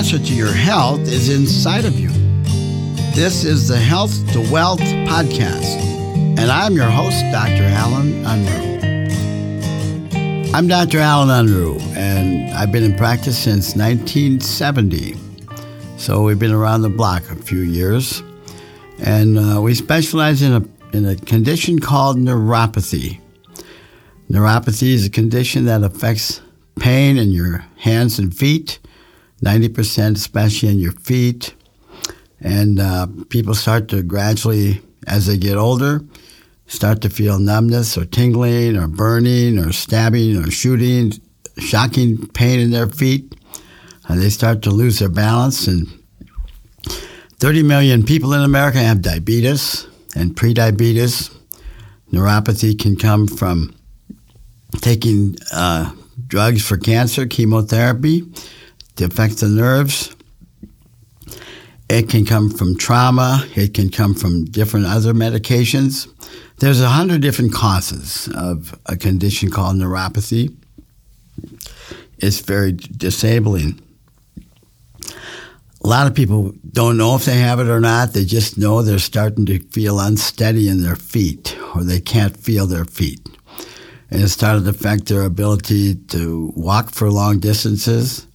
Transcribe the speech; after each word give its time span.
answer 0.00 0.18
to 0.18 0.34
your 0.34 0.50
health 0.50 1.02
is 1.02 1.28
inside 1.28 1.84
of 1.84 2.00
you. 2.00 2.08
This 3.14 3.44
is 3.44 3.68
the 3.68 3.76
Health 3.76 4.14
to 4.32 4.40
Wealth 4.50 4.80
podcast, 4.80 5.76
and 6.38 6.50
I'm 6.50 6.74
your 6.74 6.88
host, 6.88 7.22
Dr. 7.30 7.64
Allen 7.64 8.24
Unruh. 8.24 8.80
I'm 10.54 10.66
Dr. 10.68 11.00
Allen 11.00 11.28
Unruh, 11.28 11.78
and 11.98 12.50
I've 12.54 12.72
been 12.72 12.82
in 12.82 12.96
practice 12.96 13.36
since 13.38 13.76
1970. 13.76 15.16
So 15.98 16.22
we've 16.22 16.38
been 16.38 16.54
around 16.54 16.80
the 16.80 16.88
block 16.88 17.30
a 17.30 17.36
few 17.36 17.60
years, 17.60 18.22
and 19.00 19.38
uh, 19.38 19.60
we 19.60 19.74
specialize 19.74 20.40
in 20.40 20.54
a 20.54 20.96
in 20.96 21.04
a 21.04 21.14
condition 21.14 21.78
called 21.78 22.16
neuropathy. 22.16 23.20
Neuropathy 24.30 24.94
is 24.94 25.04
a 25.04 25.10
condition 25.10 25.66
that 25.66 25.82
affects 25.82 26.40
pain 26.76 27.18
in 27.18 27.32
your 27.32 27.66
hands 27.76 28.18
and 28.18 28.34
feet, 28.34 28.78
90% 29.42 30.16
especially 30.16 30.68
in 30.68 30.78
your 30.78 30.92
feet. 30.92 31.54
And 32.40 32.80
uh, 32.80 33.06
people 33.28 33.54
start 33.54 33.88
to 33.88 34.02
gradually, 34.02 34.80
as 35.06 35.26
they 35.26 35.36
get 35.36 35.56
older, 35.56 36.00
start 36.66 37.02
to 37.02 37.10
feel 37.10 37.38
numbness 37.38 37.98
or 37.98 38.04
tingling 38.04 38.76
or 38.76 38.86
burning 38.86 39.58
or 39.58 39.72
stabbing 39.72 40.36
or 40.36 40.50
shooting, 40.50 41.12
shocking 41.58 42.26
pain 42.28 42.60
in 42.60 42.70
their 42.70 42.88
feet. 42.88 43.34
And 44.08 44.20
they 44.20 44.30
start 44.30 44.62
to 44.62 44.70
lose 44.70 44.98
their 44.98 45.08
balance. 45.08 45.66
And 45.66 45.86
30 47.38 47.62
million 47.62 48.04
people 48.04 48.32
in 48.32 48.42
America 48.42 48.78
have 48.78 49.02
diabetes 49.02 49.86
and 50.16 50.34
prediabetes. 50.34 51.34
Neuropathy 52.12 52.78
can 52.78 52.96
come 52.96 53.28
from 53.28 53.74
taking 54.80 55.36
uh, 55.52 55.92
drugs 56.26 56.66
for 56.66 56.76
cancer, 56.76 57.26
chemotherapy 57.26 58.24
to 58.96 59.04
affect 59.04 59.38
the 59.38 59.48
nerves. 59.48 60.14
It 61.88 62.08
can 62.08 62.24
come 62.24 62.50
from 62.50 62.76
trauma. 62.76 63.46
It 63.56 63.74
can 63.74 63.90
come 63.90 64.14
from 64.14 64.44
different 64.44 64.86
other 64.86 65.12
medications. 65.12 66.08
There's 66.58 66.80
a 66.80 66.88
hundred 66.88 67.22
different 67.22 67.52
causes 67.52 68.28
of 68.34 68.78
a 68.86 68.96
condition 68.96 69.50
called 69.50 69.76
neuropathy. 69.76 70.54
It's 72.18 72.40
very 72.40 72.72
disabling. 72.72 73.80
A 75.82 75.88
lot 75.88 76.06
of 76.06 76.14
people 76.14 76.52
don't 76.70 76.98
know 76.98 77.16
if 77.16 77.24
they 77.24 77.38
have 77.38 77.58
it 77.58 77.68
or 77.68 77.80
not. 77.80 78.12
They 78.12 78.24
just 78.24 78.58
know 78.58 78.82
they're 78.82 78.98
starting 78.98 79.46
to 79.46 79.58
feel 79.70 79.98
unsteady 79.98 80.68
in 80.68 80.82
their 80.82 80.96
feet 80.96 81.56
or 81.74 81.82
they 81.82 82.00
can't 82.00 82.36
feel 82.36 82.66
their 82.66 82.84
feet 82.84 83.26
and 84.10 84.22
it 84.22 84.28
started 84.28 84.64
to 84.64 84.70
affect 84.70 85.06
their 85.06 85.22
ability 85.22 85.94
to 85.94 86.52
walk 86.56 86.90
for 86.90 87.10
long 87.10 87.38
distances. 87.38 88.26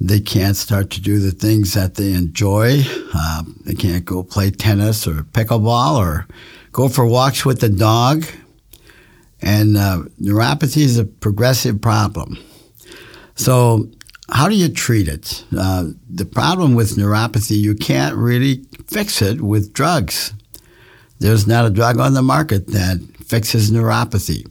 They 0.00 0.20
can't 0.20 0.56
start 0.56 0.90
to 0.90 1.00
do 1.00 1.18
the 1.18 1.32
things 1.32 1.74
that 1.74 1.96
they 1.96 2.12
enjoy. 2.12 2.82
Uh, 3.12 3.42
they 3.64 3.74
can't 3.74 4.04
go 4.04 4.22
play 4.22 4.50
tennis 4.50 5.06
or 5.06 5.24
pickleball 5.24 5.98
or 5.98 6.28
go 6.72 6.88
for 6.88 7.04
walks 7.04 7.44
with 7.44 7.60
the 7.60 7.68
dog. 7.68 8.24
And 9.40 9.76
uh, 9.76 10.02
neuropathy 10.20 10.82
is 10.82 10.98
a 10.98 11.04
progressive 11.04 11.80
problem. 11.80 12.38
So, 13.34 13.88
how 14.30 14.48
do 14.48 14.54
you 14.54 14.68
treat 14.68 15.08
it? 15.08 15.44
Uh, 15.56 15.86
the 16.08 16.26
problem 16.26 16.74
with 16.74 16.96
neuropathy, 16.96 17.56
you 17.56 17.74
can't 17.74 18.14
really 18.14 18.64
fix 18.86 19.22
it 19.22 19.40
with 19.40 19.72
drugs. 19.72 20.34
There's 21.18 21.46
not 21.46 21.64
a 21.64 21.70
drug 21.70 21.98
on 21.98 22.14
the 22.14 22.22
market 22.22 22.68
that 22.68 23.00
fixes 23.24 23.70
neuropathy. 23.70 24.46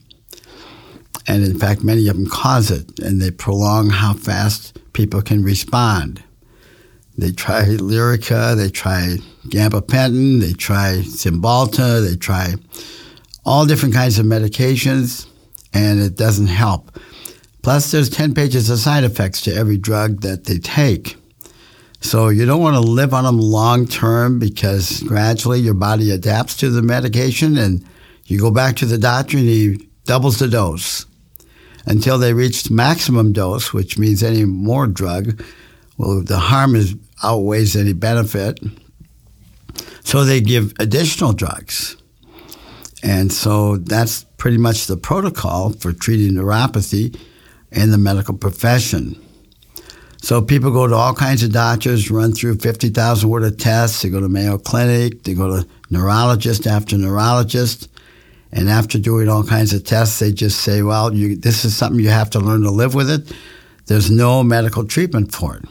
And 1.28 1.44
in 1.44 1.60
fact, 1.60 1.84
many 1.84 2.08
of 2.08 2.16
them 2.16 2.26
cause 2.26 2.72
it, 2.72 3.00
and 3.00 3.22
they 3.22 3.32
prolong 3.32 3.90
how 3.90 4.14
fast 4.14 4.78
people 4.94 5.22
can 5.22 5.44
respond. 5.44 6.24
They 7.18 7.32
try 7.32 7.64
Lyrica, 7.64 8.56
they 8.56 8.70
try 8.70 9.18
gabapentin, 9.48 10.40
they 10.40 10.54
try 10.54 11.02
Cymbalta, 11.04 12.08
they 12.08 12.16
try 12.16 12.54
all 13.46 13.66
different 13.66 13.94
kinds 13.94 14.20
of 14.20 14.26
medications, 14.26 15.28
and 15.74 16.00
it 16.00 16.16
doesn't 16.16 16.48
help. 16.48 16.98
Plus, 17.62 17.92
there's 17.92 18.10
10 18.10 18.34
pages 18.34 18.70
of 18.70 18.80
side 18.80 19.04
effects 19.04 19.42
to 19.42 19.54
every 19.54 19.78
drug 19.78 20.22
that 20.22 20.46
they 20.46 20.60
take. 20.60 21.18
So 22.00 22.30
you 22.30 22.46
don't 22.46 22.62
want 22.62 22.76
to 22.76 22.82
live 22.82 23.14
on 23.14 23.26
them 23.26 23.40
long 23.40 23.88
term 23.88 24.40
because 24.40 25.02
gradually 25.04 25.60
your 25.60 25.74
body 25.74 26.12
adapts 26.12 26.56
to 26.58 26.70
the 26.70 26.82
medication 26.82 27.58
and 27.58 27.86
you 28.26 28.40
go 28.40 28.52
back 28.52 28.76
to 28.78 28.86
the 28.86 28.98
doctor 28.98 29.38
and 29.38 29.48
he 29.48 29.90
doubles 30.06 30.40
the 30.40 30.48
dose 30.48 31.06
until 31.88 32.20
they 32.20 32.34
reach 32.34 32.70
maximum 32.70 33.34
dose, 33.34 33.74
which 33.74 33.98
means 33.98 34.22
any 34.22 34.46
more 34.46 34.86
drug, 34.86 35.42
well, 35.98 36.22
the 36.22 36.38
harm 36.38 36.76
is 36.76 36.96
outweighs 37.24 37.76
any 37.76 37.94
benefit. 37.94 38.60
So 40.04 40.24
they 40.24 40.42
give 40.42 40.74
additional 40.80 41.34
drugs. 41.34 41.98
And 43.04 43.32
so 43.32 43.78
that's 43.78 44.26
pretty 44.38 44.58
much 44.58 44.88
the 44.88 44.98
protocol 44.98 45.72
for 45.72 45.94
treating 45.94 46.34
neuropathy 46.34 47.18
in 47.72 47.92
the 47.92 47.98
medical 47.98 48.36
profession. 48.38 49.22
So 50.22 50.42
people 50.42 50.72
go 50.72 50.88
to 50.88 50.96
all 50.96 51.14
kinds 51.14 51.44
of 51.44 51.52
doctors, 51.52 52.12
run 52.12 52.34
through 52.34 52.58
50,000 52.58 53.30
word 53.30 53.44
of 53.44 53.58
tests. 53.58 54.02
They 54.02 54.10
go 54.10 54.20
to 54.20 54.28
Mayo 54.28 54.58
Clinic, 54.58 55.24
they 55.24 55.34
go 55.34 55.62
to 55.62 55.68
neurologist 55.90 56.68
after 56.68 56.98
neurologist. 56.98 57.88
And 58.52 58.70
after 58.70 58.98
doing 58.98 59.28
all 59.28 59.44
kinds 59.44 59.74
of 59.74 59.84
tests, 59.84 60.20
they 60.20 60.32
just 60.32 60.62
say, 60.62 60.82
well, 60.82 61.14
you, 61.14 61.36
this 61.36 61.66
is 61.66 61.76
something 61.76 62.00
you 62.00 62.10
have 62.10 62.30
to 62.32 62.40
learn 62.40 62.62
to 62.64 62.72
live 62.72 62.96
with 62.96 63.10
it. 63.10 63.34
There's 63.88 64.10
no 64.10 64.44
medical 64.44 64.86
treatment 64.86 65.34
for 65.34 65.58
it. 65.58 65.66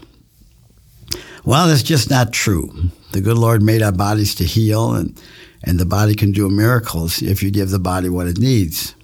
Well, 1.44 1.68
that's 1.68 1.82
just 1.82 2.10
not 2.10 2.32
true. 2.32 2.90
The 3.12 3.20
good 3.20 3.38
Lord 3.38 3.62
made 3.62 3.82
our 3.82 3.92
bodies 3.92 4.34
to 4.36 4.44
heal, 4.44 4.94
and, 4.94 5.20
and 5.62 5.78
the 5.78 5.86
body 5.86 6.14
can 6.14 6.32
do 6.32 6.50
miracles 6.50 7.22
if 7.22 7.42
you 7.42 7.50
give 7.50 7.70
the 7.70 7.78
body 7.78 8.08
what 8.08 8.26
it 8.26 8.38
needs. 8.38 8.94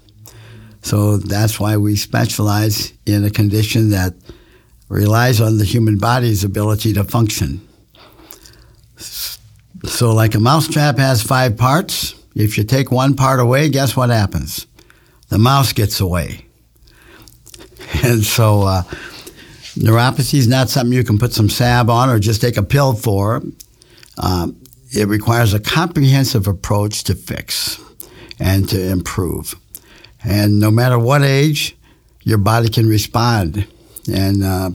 So 0.83 1.17
that's 1.17 1.61
why 1.61 1.77
we 1.77 1.97
specialize 1.97 2.93
in 3.07 3.25
a 3.25 3.31
condition 3.31 3.91
that 3.91 4.15
relies 4.89 5.41
on 5.41 5.59
the 5.59 5.65
human 5.65 5.99
body's 5.99 6.45
ability 6.45 6.93
to 6.95 7.05
function. 7.05 7.67
So, 8.97 10.15
like 10.15 10.35
a 10.35 10.41
mousetrap 10.41 10.99
has 10.99 11.23
five 11.23 11.57
parts, 11.57 12.15
if 12.35 12.57
you 12.57 12.65
take 12.65 12.91
one 12.91 13.15
part 13.15 13.41
away, 13.41 13.69
guess 13.69 13.97
what 13.97 14.11
happens? 14.11 14.67
The 15.29 15.39
mouse 15.39 15.73
gets 15.73 16.01
away. 16.01 16.47
And 18.05 18.25
so, 18.25 18.63
uh, 18.63 18.83
neuropathy 19.77 20.35
is 20.35 20.49
not 20.49 20.71
something 20.71 20.93
you 20.93 21.05
can 21.05 21.19
put 21.19 21.33
some 21.33 21.49
salve 21.49 21.91
on 21.91 22.09
or 22.09 22.19
just 22.19 22.41
take 22.41 22.57
a 22.57 22.63
pill 22.63 22.95
for. 22.95 23.43
Um, 24.19 24.57
it 24.93 25.09
requires 25.09 25.55
a 25.55 25.61
comprehensive 25.61 26.47
approach 26.47 27.05
to 27.05 27.15
fix 27.15 27.79
and 28.39 28.69
to 28.71 28.81
improve. 28.91 29.55
And 30.25 30.59
no 30.59 30.71
matter 30.71 30.99
what 30.99 31.23
age, 31.23 31.77
your 32.23 32.39
body 32.39 32.69
can 32.69 32.89
respond. 32.89 33.67
And 34.13 34.43
uh, 34.43 34.71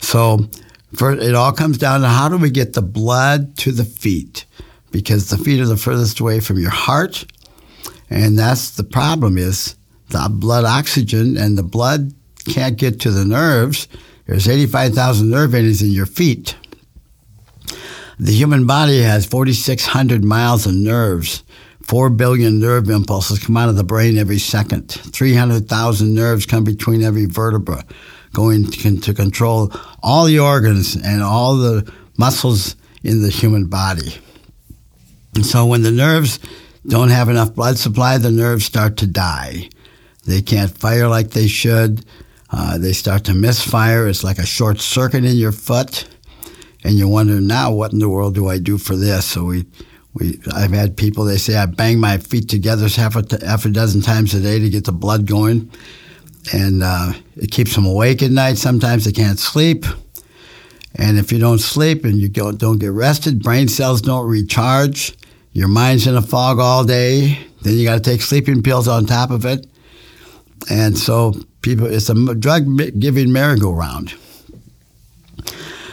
so, 0.00 0.48
for, 0.94 1.12
it 1.12 1.34
all 1.34 1.52
comes 1.52 1.78
down 1.78 2.00
to 2.00 2.08
how 2.08 2.28
do 2.28 2.36
we 2.36 2.50
get 2.50 2.74
the 2.74 2.82
blood 2.82 3.56
to 3.58 3.72
the 3.72 3.84
feet? 3.84 4.44
Because 4.92 5.30
the 5.30 5.38
feet 5.38 5.60
are 5.60 5.66
the 5.66 5.76
furthest 5.76 6.20
away 6.20 6.38
from 6.40 6.58
your 6.58 6.70
heart. 6.70 7.24
And 8.10 8.38
that's 8.38 8.70
the 8.70 8.84
problem 8.84 9.38
is 9.38 9.74
the 10.08 10.28
blood 10.30 10.64
oxygen 10.64 11.36
and 11.36 11.56
the 11.56 11.62
blood 11.62 12.12
can't 12.48 12.76
get 12.76 13.00
to 13.00 13.10
the 13.10 13.24
nerves. 13.24 13.88
There's 14.26 14.48
85,000 14.48 15.28
nerve 15.28 15.54
endings 15.54 15.82
in 15.82 15.90
your 15.90 16.06
feet. 16.06 16.56
The 18.18 18.32
human 18.32 18.66
body 18.66 19.00
has 19.02 19.26
4,600 19.26 20.22
miles 20.22 20.66
of 20.66 20.74
nerves. 20.74 21.42
4 21.86 22.10
billion 22.10 22.60
nerve 22.60 22.88
impulses 22.88 23.38
come 23.38 23.56
out 23.56 23.68
of 23.68 23.76
the 23.76 23.84
brain 23.84 24.16
every 24.16 24.38
second. 24.38 24.88
300,000 24.88 26.14
nerves 26.14 26.46
come 26.46 26.62
between 26.62 27.02
every 27.02 27.26
vertebra, 27.26 27.84
going 28.32 28.70
to, 28.70 29.00
to 29.00 29.14
control 29.14 29.72
all 30.02 30.24
the 30.24 30.38
organs 30.38 30.94
and 30.94 31.22
all 31.22 31.56
the 31.56 31.90
muscles 32.16 32.76
in 33.02 33.22
the 33.22 33.30
human 33.30 33.66
body. 33.66 34.21
And 35.34 35.46
so 35.46 35.66
when 35.66 35.82
the 35.82 35.90
nerves 35.90 36.38
don't 36.86 37.08
have 37.08 37.28
enough 37.28 37.54
blood 37.54 37.78
supply, 37.78 38.18
the 38.18 38.30
nerves 38.30 38.64
start 38.64 38.96
to 38.98 39.06
die. 39.06 39.70
They 40.26 40.42
can't 40.42 40.70
fire 40.70 41.08
like 41.08 41.30
they 41.30 41.46
should. 41.46 42.04
Uh, 42.50 42.76
they 42.78 42.92
start 42.92 43.24
to 43.24 43.34
misfire. 43.34 44.06
It's 44.06 44.22
like 44.22 44.38
a 44.38 44.46
short 44.46 44.80
circuit 44.80 45.24
in 45.24 45.36
your 45.36 45.52
foot. 45.52 46.06
And 46.84 46.94
you 46.94 47.08
wonder 47.08 47.40
now, 47.40 47.72
what 47.72 47.92
in 47.92 47.98
the 47.98 48.08
world 48.08 48.34
do 48.34 48.48
I 48.48 48.58
do 48.58 48.76
for 48.76 48.94
this? 48.94 49.24
So 49.24 49.44
we, 49.44 49.64
we, 50.14 50.38
I've 50.52 50.72
had 50.72 50.96
people, 50.96 51.24
they 51.24 51.38
say 51.38 51.56
I 51.56 51.66
bang 51.66 51.98
my 51.98 52.18
feet 52.18 52.48
together 52.48 52.88
half 52.88 53.16
a, 53.16 53.24
half 53.46 53.64
a 53.64 53.70
dozen 53.70 54.02
times 54.02 54.34
a 54.34 54.40
day 54.40 54.58
to 54.58 54.68
get 54.68 54.84
the 54.84 54.92
blood 54.92 55.26
going. 55.26 55.70
And 56.52 56.82
uh, 56.82 57.12
it 57.36 57.50
keeps 57.52 57.74
them 57.74 57.86
awake 57.86 58.22
at 58.22 58.32
night. 58.32 58.58
Sometimes 58.58 59.04
they 59.04 59.12
can't 59.12 59.38
sleep. 59.38 59.86
And 60.96 61.18
if 61.18 61.32
you 61.32 61.38
don't 61.38 61.60
sleep 61.60 62.04
and 62.04 62.18
you 62.18 62.28
don't 62.28 62.78
get 62.78 62.92
rested, 62.92 63.42
brain 63.42 63.68
cells 63.68 64.02
don't 64.02 64.28
recharge 64.28 65.16
your 65.52 65.68
mind's 65.68 66.06
in 66.06 66.16
a 66.16 66.22
fog 66.22 66.58
all 66.58 66.84
day. 66.84 67.38
Then 67.62 67.74
you 67.74 67.84
got 67.84 67.94
to 67.94 68.10
take 68.10 68.22
sleeping 68.22 68.62
pills 68.62 68.88
on 68.88 69.06
top 69.06 69.30
of 69.30 69.44
it. 69.44 69.66
And 70.70 70.96
so 70.96 71.34
people, 71.60 71.86
it's 71.86 72.08
a 72.08 72.34
drug 72.34 72.64
giving 72.98 73.32
merry-go-round. 73.32 74.14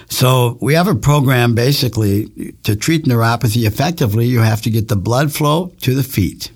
So 0.09 0.57
we 0.61 0.73
have 0.73 0.87
a 0.87 0.95
program 0.95 1.55
basically 1.55 2.53
to 2.63 2.75
treat 2.75 3.05
neuropathy 3.05 3.65
effectively. 3.65 4.25
You 4.25 4.39
have 4.39 4.61
to 4.63 4.69
get 4.69 4.87
the 4.87 4.95
blood 4.95 5.31
flow 5.31 5.71
to 5.81 5.93
the 5.93 6.03
feet. 6.03 6.51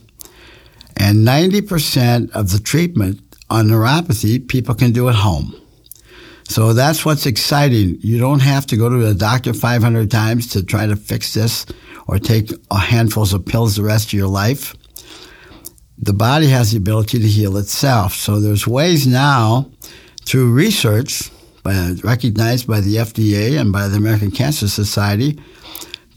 And 0.98 1.26
90% 1.28 2.32
of 2.32 2.52
the 2.52 2.60
treatment 2.60 3.20
on 3.50 3.68
neuropathy, 3.68 4.48
people 4.48 4.76
can 4.76 4.92
do 4.92 5.10
at 5.10 5.16
home. 5.16 5.56
So 6.50 6.74
that's 6.74 7.06
what's 7.06 7.26
exciting. 7.26 7.98
You 8.02 8.20
don't 8.20 8.42
have 8.42 8.66
to 8.68 8.78
go 8.78 8.90
to 8.90 8.98
the 8.98 9.16
doctor 9.16 9.54
500 9.54 10.12
times 10.12 10.48
to 10.50 10.64
try 10.64 10.86
to 10.86 10.96
fix 10.96 11.34
this 11.34 11.66
or 12.08 12.20
take 12.20 12.52
a 12.70 12.78
handfuls 12.78 13.34
of 13.34 13.46
pills 13.46 13.76
the 13.76 13.84
rest 13.84 14.08
of 14.08 14.14
your 14.14 14.28
life. 14.28 14.76
The 15.98 16.14
body 16.14 16.48
has 16.48 16.72
the 16.72 16.78
ability 16.78 17.20
to 17.20 17.28
heal 17.28 17.58
itself. 17.58 18.14
So 18.14 18.40
there's 18.40 18.68
ways 18.68 19.08
now 19.08 19.72
through 20.26 20.52
research 20.52 21.32
by, 21.64 21.96
recognized 22.04 22.68
by 22.68 22.82
the 22.82 22.98
FDA 22.98 23.60
and 23.60 23.72
by 23.72 23.88
the 23.88 23.98
American 23.98 24.32
Cancer 24.32 24.68
Society 24.68 25.40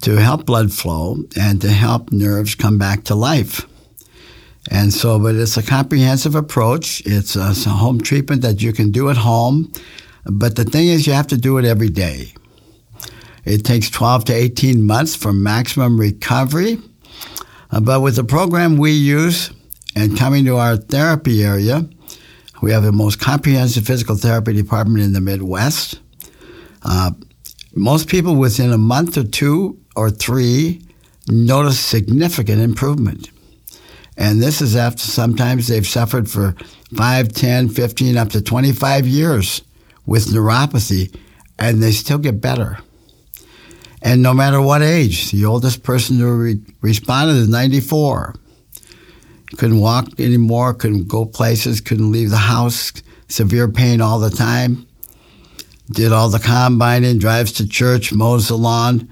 to 0.02 0.17
help 0.17 0.44
blood 0.44 0.73
flow 0.73 1.17
and 1.38 1.61
to 1.62 1.69
help 1.69 2.12
nerves 2.12 2.55
come 2.55 2.78
back 2.78 3.05
to 3.05 3.14
life. 3.14 3.67
And 4.70 4.93
so, 4.93 5.19
but 5.19 5.37
it's 5.37 5.56
a 5.56 5.62
comprehensive 5.62 6.34
approach. 6.34 7.00
It's 7.06 7.37
a, 7.37 7.50
it's 7.50 7.67
a 7.67 7.70
home 7.70 8.00
treatment 8.00 8.43
that 8.43 8.62
you 8.62 8.73
can 8.73 8.90
do 8.90 9.08
at 9.11 9.17
home. 9.17 9.73
But 10.31 10.56
the 10.56 10.64
thing 10.64 10.88
is, 10.88 11.06
you 11.06 11.12
have 11.12 11.28
to 11.28 11.37
do 11.37 11.58
it 11.58 11.64
every 11.64 11.88
day. 11.88 12.32
It 13.44 13.64
takes 13.64 13.88
12 13.90 14.25
to 14.26 14.34
18 14.34 14.84
months 14.84 15.14
for 15.14 15.32
maximum 15.32 16.00
recovery. 16.00 16.78
Uh, 17.70 17.81
but 17.81 18.00
with 18.00 18.17
the 18.17 18.25
program 18.25 18.76
we 18.76 18.90
use 18.90 19.52
and 19.94 20.19
coming 20.19 20.44
to 20.46 20.56
our 20.56 20.76
therapy 20.76 21.44
area, 21.44 21.88
we 22.61 22.73
have 22.73 22.82
the 22.82 22.93
most 22.93 23.20
comprehensive 23.20 23.87
physical 23.87 24.17
therapy 24.17 24.52
department 24.52 25.05
in 25.05 25.12
the 25.12 25.20
Midwest. 25.20 26.00
Uh, 26.82 27.12
most 27.75 28.08
people 28.08 28.34
within 28.34 28.73
a 28.73 28.78
month 28.78 29.17
or 29.17 29.25
two 29.25 29.78
or 29.94 30.11
three 30.11 30.82
notice 31.28 31.78
significant 31.78 32.61
improvement. 32.61 33.31
And 34.17 34.43
this 34.43 34.61
is 34.61 34.75
after 34.75 35.02
sometimes 35.02 35.69
they've 35.69 35.87
suffered 35.87 36.28
for 36.28 36.56
5, 36.96 37.32
10, 37.32 37.69
15, 37.69 38.17
up 38.17 38.31
to 38.31 38.40
25 38.40 39.06
years 39.06 39.62
with 40.06 40.26
neuropathy, 40.26 41.14
and 41.58 41.82
they 41.82 41.90
still 41.90 42.18
get 42.18 42.40
better. 42.40 42.78
And 44.02 44.22
no 44.22 44.32
matter 44.32 44.60
what 44.60 44.82
age, 44.82 45.30
the 45.32 45.44
oldest 45.44 45.82
person 45.82 46.18
who 46.18 46.32
re- 46.36 46.60
responded 46.80 47.34
is 47.34 47.48
94. 47.48 48.34
Couldn't 49.58 49.80
walk 49.80 50.20
anymore, 50.20 50.74
couldn't 50.74 51.08
go 51.08 51.24
places, 51.24 51.80
couldn't 51.80 52.12
leave 52.12 52.30
the 52.30 52.36
house, 52.36 52.92
severe 53.28 53.68
pain 53.68 54.00
all 54.00 54.20
the 54.20 54.30
time. 54.30 54.86
Did 55.90 56.12
all 56.12 56.28
the 56.28 56.38
combining, 56.38 57.18
drives 57.18 57.52
to 57.52 57.68
church, 57.68 58.12
mows 58.12 58.48
the 58.48 58.56
lawn 58.56 59.08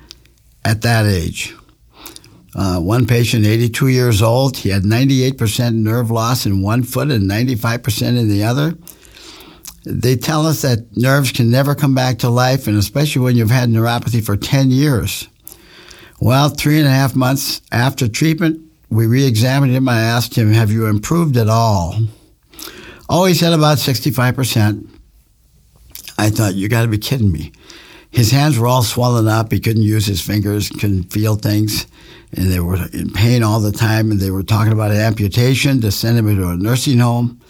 at 0.64 0.82
that 0.82 1.06
age. 1.06 1.54
Uh, 2.54 2.78
one 2.78 3.06
patient, 3.06 3.46
82 3.46 3.88
years 3.88 4.22
old, 4.22 4.56
he 4.58 4.68
had 4.68 4.82
98% 4.82 5.74
nerve 5.74 6.10
loss 6.10 6.46
in 6.46 6.62
one 6.62 6.82
foot 6.84 7.10
and 7.10 7.28
95% 7.28 8.18
in 8.18 8.28
the 8.28 8.44
other. 8.44 8.74
They 9.84 10.16
tell 10.16 10.46
us 10.46 10.62
that 10.62 10.96
nerves 10.96 11.32
can 11.32 11.50
never 11.50 11.74
come 11.74 11.94
back 11.94 12.18
to 12.18 12.30
life, 12.30 12.66
and 12.66 12.76
especially 12.76 13.22
when 13.22 13.36
you've 13.36 13.50
had 13.50 13.68
neuropathy 13.68 14.24
for 14.24 14.36
10 14.36 14.70
years. 14.70 15.28
Well, 16.20 16.48
three 16.48 16.78
and 16.78 16.86
a 16.86 16.90
half 16.90 17.14
months 17.14 17.60
after 17.70 18.08
treatment, 18.08 18.60
we 18.88 19.06
re 19.06 19.26
examined 19.26 19.72
him. 19.72 19.88
I 19.88 20.00
asked 20.00 20.36
him, 20.36 20.52
Have 20.52 20.70
you 20.70 20.86
improved 20.86 21.36
at 21.36 21.48
all? 21.48 21.96
Oh, 23.08 23.26
he 23.26 23.34
said 23.34 23.52
about 23.52 23.78
65%. 23.78 24.88
I 26.16 26.30
thought, 26.30 26.54
You 26.54 26.68
got 26.68 26.82
to 26.82 26.88
be 26.88 26.98
kidding 26.98 27.30
me. 27.30 27.52
His 28.10 28.30
hands 28.30 28.58
were 28.58 28.68
all 28.68 28.84
swollen 28.84 29.28
up. 29.28 29.52
He 29.52 29.60
couldn't 29.60 29.82
use 29.82 30.06
his 30.06 30.20
fingers, 30.20 30.68
couldn't 30.70 31.12
feel 31.12 31.34
things 31.34 31.86
and 32.36 32.50
they 32.50 32.60
were 32.60 32.76
in 32.92 33.10
pain 33.10 33.42
all 33.42 33.60
the 33.60 33.72
time, 33.72 34.10
and 34.10 34.20
they 34.20 34.30
were 34.30 34.42
talking 34.42 34.72
about 34.72 34.90
an 34.90 34.98
amputation 34.98 35.80
to 35.80 35.90
send 35.90 36.18
him 36.18 36.28
into 36.28 36.48
a 36.48 36.56
nursing 36.56 36.98
home. 36.98 37.40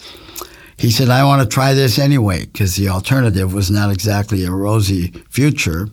He 0.76 0.90
said, 0.90 1.08
I 1.08 1.24
want 1.24 1.42
to 1.42 1.48
try 1.48 1.72
this 1.74 1.98
anyway, 1.98 2.46
because 2.46 2.76
the 2.76 2.88
alternative 2.88 3.54
was 3.54 3.70
not 3.70 3.92
exactly 3.92 4.44
a 4.44 4.50
rosy 4.50 5.08
future. 5.30 5.88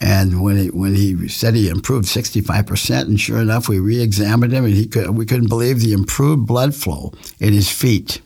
And 0.00 0.42
when 0.42 0.56
he, 0.56 0.70
when 0.70 0.94
he 0.94 1.28
said 1.28 1.54
he 1.54 1.68
improved 1.68 2.06
65%, 2.06 3.02
and 3.02 3.18
sure 3.18 3.40
enough, 3.40 3.68
we 3.68 3.78
re-examined 3.78 4.52
him, 4.52 4.64
and 4.64 4.74
he 4.74 4.86
could, 4.86 5.10
we 5.10 5.26
couldn't 5.26 5.48
believe 5.48 5.80
the 5.80 5.92
improved 5.92 6.46
blood 6.46 6.74
flow 6.74 7.12
in 7.40 7.52
his 7.52 7.70
feet. 7.70 8.20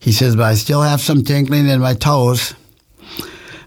He 0.00 0.12
says, 0.12 0.36
but 0.36 0.44
I 0.44 0.54
still 0.54 0.82
have 0.82 1.00
some 1.00 1.24
tingling 1.24 1.68
in 1.68 1.80
my 1.80 1.94
toes. 1.94 2.54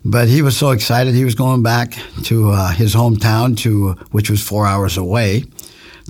But 0.04 0.30
he 0.30 0.42
was 0.42 0.58
so 0.58 0.72
excited, 0.72 1.14
he 1.14 1.26
was 1.26 1.36
going 1.36 1.62
back 1.62 1.96
to 2.24 2.52
uh, 2.52 2.72
his 2.72 2.96
hometown, 2.96 3.56
to 3.58 3.92
which 4.12 4.32
was 4.32 4.42
four 4.42 4.66
hours 4.66 4.98
away, 4.98 5.44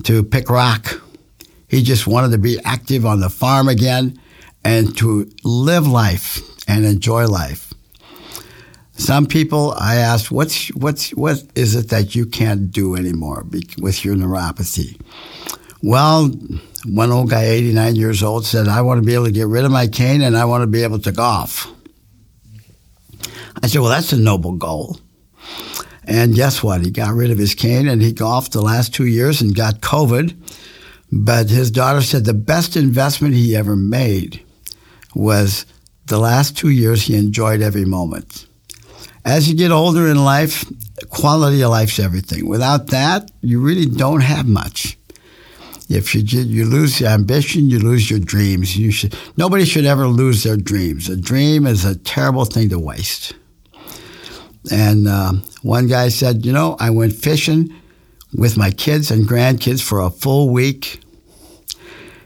to 0.04 0.22
pick 0.22 0.48
rock. 0.48 1.02
He 1.68 1.82
just 1.82 2.06
wanted 2.06 2.30
to 2.30 2.38
be 2.38 2.58
active 2.64 3.04
on 3.04 3.20
the 3.20 3.28
farm 3.28 3.68
again 3.68 4.18
and 4.64 4.96
to 4.98 5.30
live 5.44 5.86
life 5.86 6.40
and 6.68 6.84
enjoy 6.84 7.26
life. 7.26 7.72
Some 8.92 9.26
people, 9.26 9.74
I 9.78 9.96
asked, 9.96 10.30
what's, 10.30 10.68
what's, 10.68 11.10
what 11.10 11.42
is 11.54 11.74
it 11.74 11.88
that 11.88 12.14
you 12.14 12.26
can't 12.26 12.70
do 12.70 12.94
anymore 12.94 13.44
with 13.78 14.04
your 14.04 14.14
neuropathy? 14.14 15.00
Well, 15.82 16.30
one 16.84 17.10
old 17.10 17.30
guy, 17.30 17.44
89 17.44 17.96
years 17.96 18.22
old, 18.22 18.46
said, 18.46 18.68
I 18.68 18.82
want 18.82 19.00
to 19.00 19.06
be 19.06 19.14
able 19.14 19.24
to 19.24 19.32
get 19.32 19.48
rid 19.48 19.64
of 19.64 19.72
my 19.72 19.88
cane 19.88 20.22
and 20.22 20.36
I 20.36 20.44
want 20.44 20.62
to 20.62 20.66
be 20.66 20.82
able 20.82 21.00
to 21.00 21.12
golf. 21.12 21.66
I 23.62 23.66
said, 23.66 23.80
well, 23.80 23.90
that's 23.90 24.12
a 24.12 24.18
noble 24.18 24.52
goal. 24.52 24.98
And 26.04 26.34
guess 26.34 26.62
what? 26.62 26.84
He 26.84 26.90
got 26.90 27.14
rid 27.14 27.30
of 27.30 27.38
his 27.38 27.54
cane 27.54 27.88
and 27.88 28.02
he 28.02 28.12
golfed 28.12 28.52
the 28.52 28.62
last 28.62 28.94
two 28.94 29.06
years 29.06 29.40
and 29.40 29.54
got 29.54 29.80
COVID. 29.80 30.36
But 31.10 31.50
his 31.50 31.70
daughter 31.70 32.02
said 32.02 32.24
the 32.24 32.34
best 32.34 32.76
investment 32.76 33.34
he 33.34 33.54
ever 33.54 33.76
made 33.76 34.42
was 35.14 35.66
the 36.06 36.18
last 36.18 36.56
two 36.56 36.70
years 36.70 37.02
he 37.02 37.16
enjoyed 37.16 37.62
every 37.62 37.84
moment. 37.84 38.46
As 39.24 39.48
you 39.48 39.56
get 39.56 39.70
older 39.70 40.08
in 40.08 40.24
life, 40.24 40.64
quality 41.10 41.62
of 41.62 41.70
life's 41.70 41.98
everything. 41.98 42.48
Without 42.48 42.88
that, 42.88 43.30
you 43.40 43.60
really 43.60 43.86
don't 43.86 44.20
have 44.20 44.48
much. 44.48 44.98
If 45.88 46.14
you 46.14 46.22
you 46.22 46.64
lose 46.64 47.00
your 47.00 47.10
ambition, 47.10 47.68
you 47.68 47.78
lose 47.78 48.10
your 48.10 48.18
dreams. 48.18 48.76
You 48.76 48.90
should 48.90 49.14
nobody 49.36 49.64
should 49.64 49.84
ever 49.84 50.06
lose 50.06 50.42
their 50.42 50.56
dreams. 50.56 51.08
A 51.08 51.16
dream 51.16 51.66
is 51.66 51.84
a 51.84 51.96
terrible 51.96 52.46
thing 52.46 52.70
to 52.70 52.78
waste. 52.78 53.34
And 54.70 55.08
uh, 55.08 55.32
one 55.62 55.88
guy 55.88 56.08
said, 56.08 56.46
You 56.46 56.52
know, 56.52 56.76
I 56.78 56.90
went 56.90 57.12
fishing 57.12 57.74
with 58.34 58.56
my 58.56 58.70
kids 58.70 59.10
and 59.10 59.26
grandkids 59.26 59.82
for 59.82 60.00
a 60.00 60.10
full 60.10 60.50
week. 60.50 61.01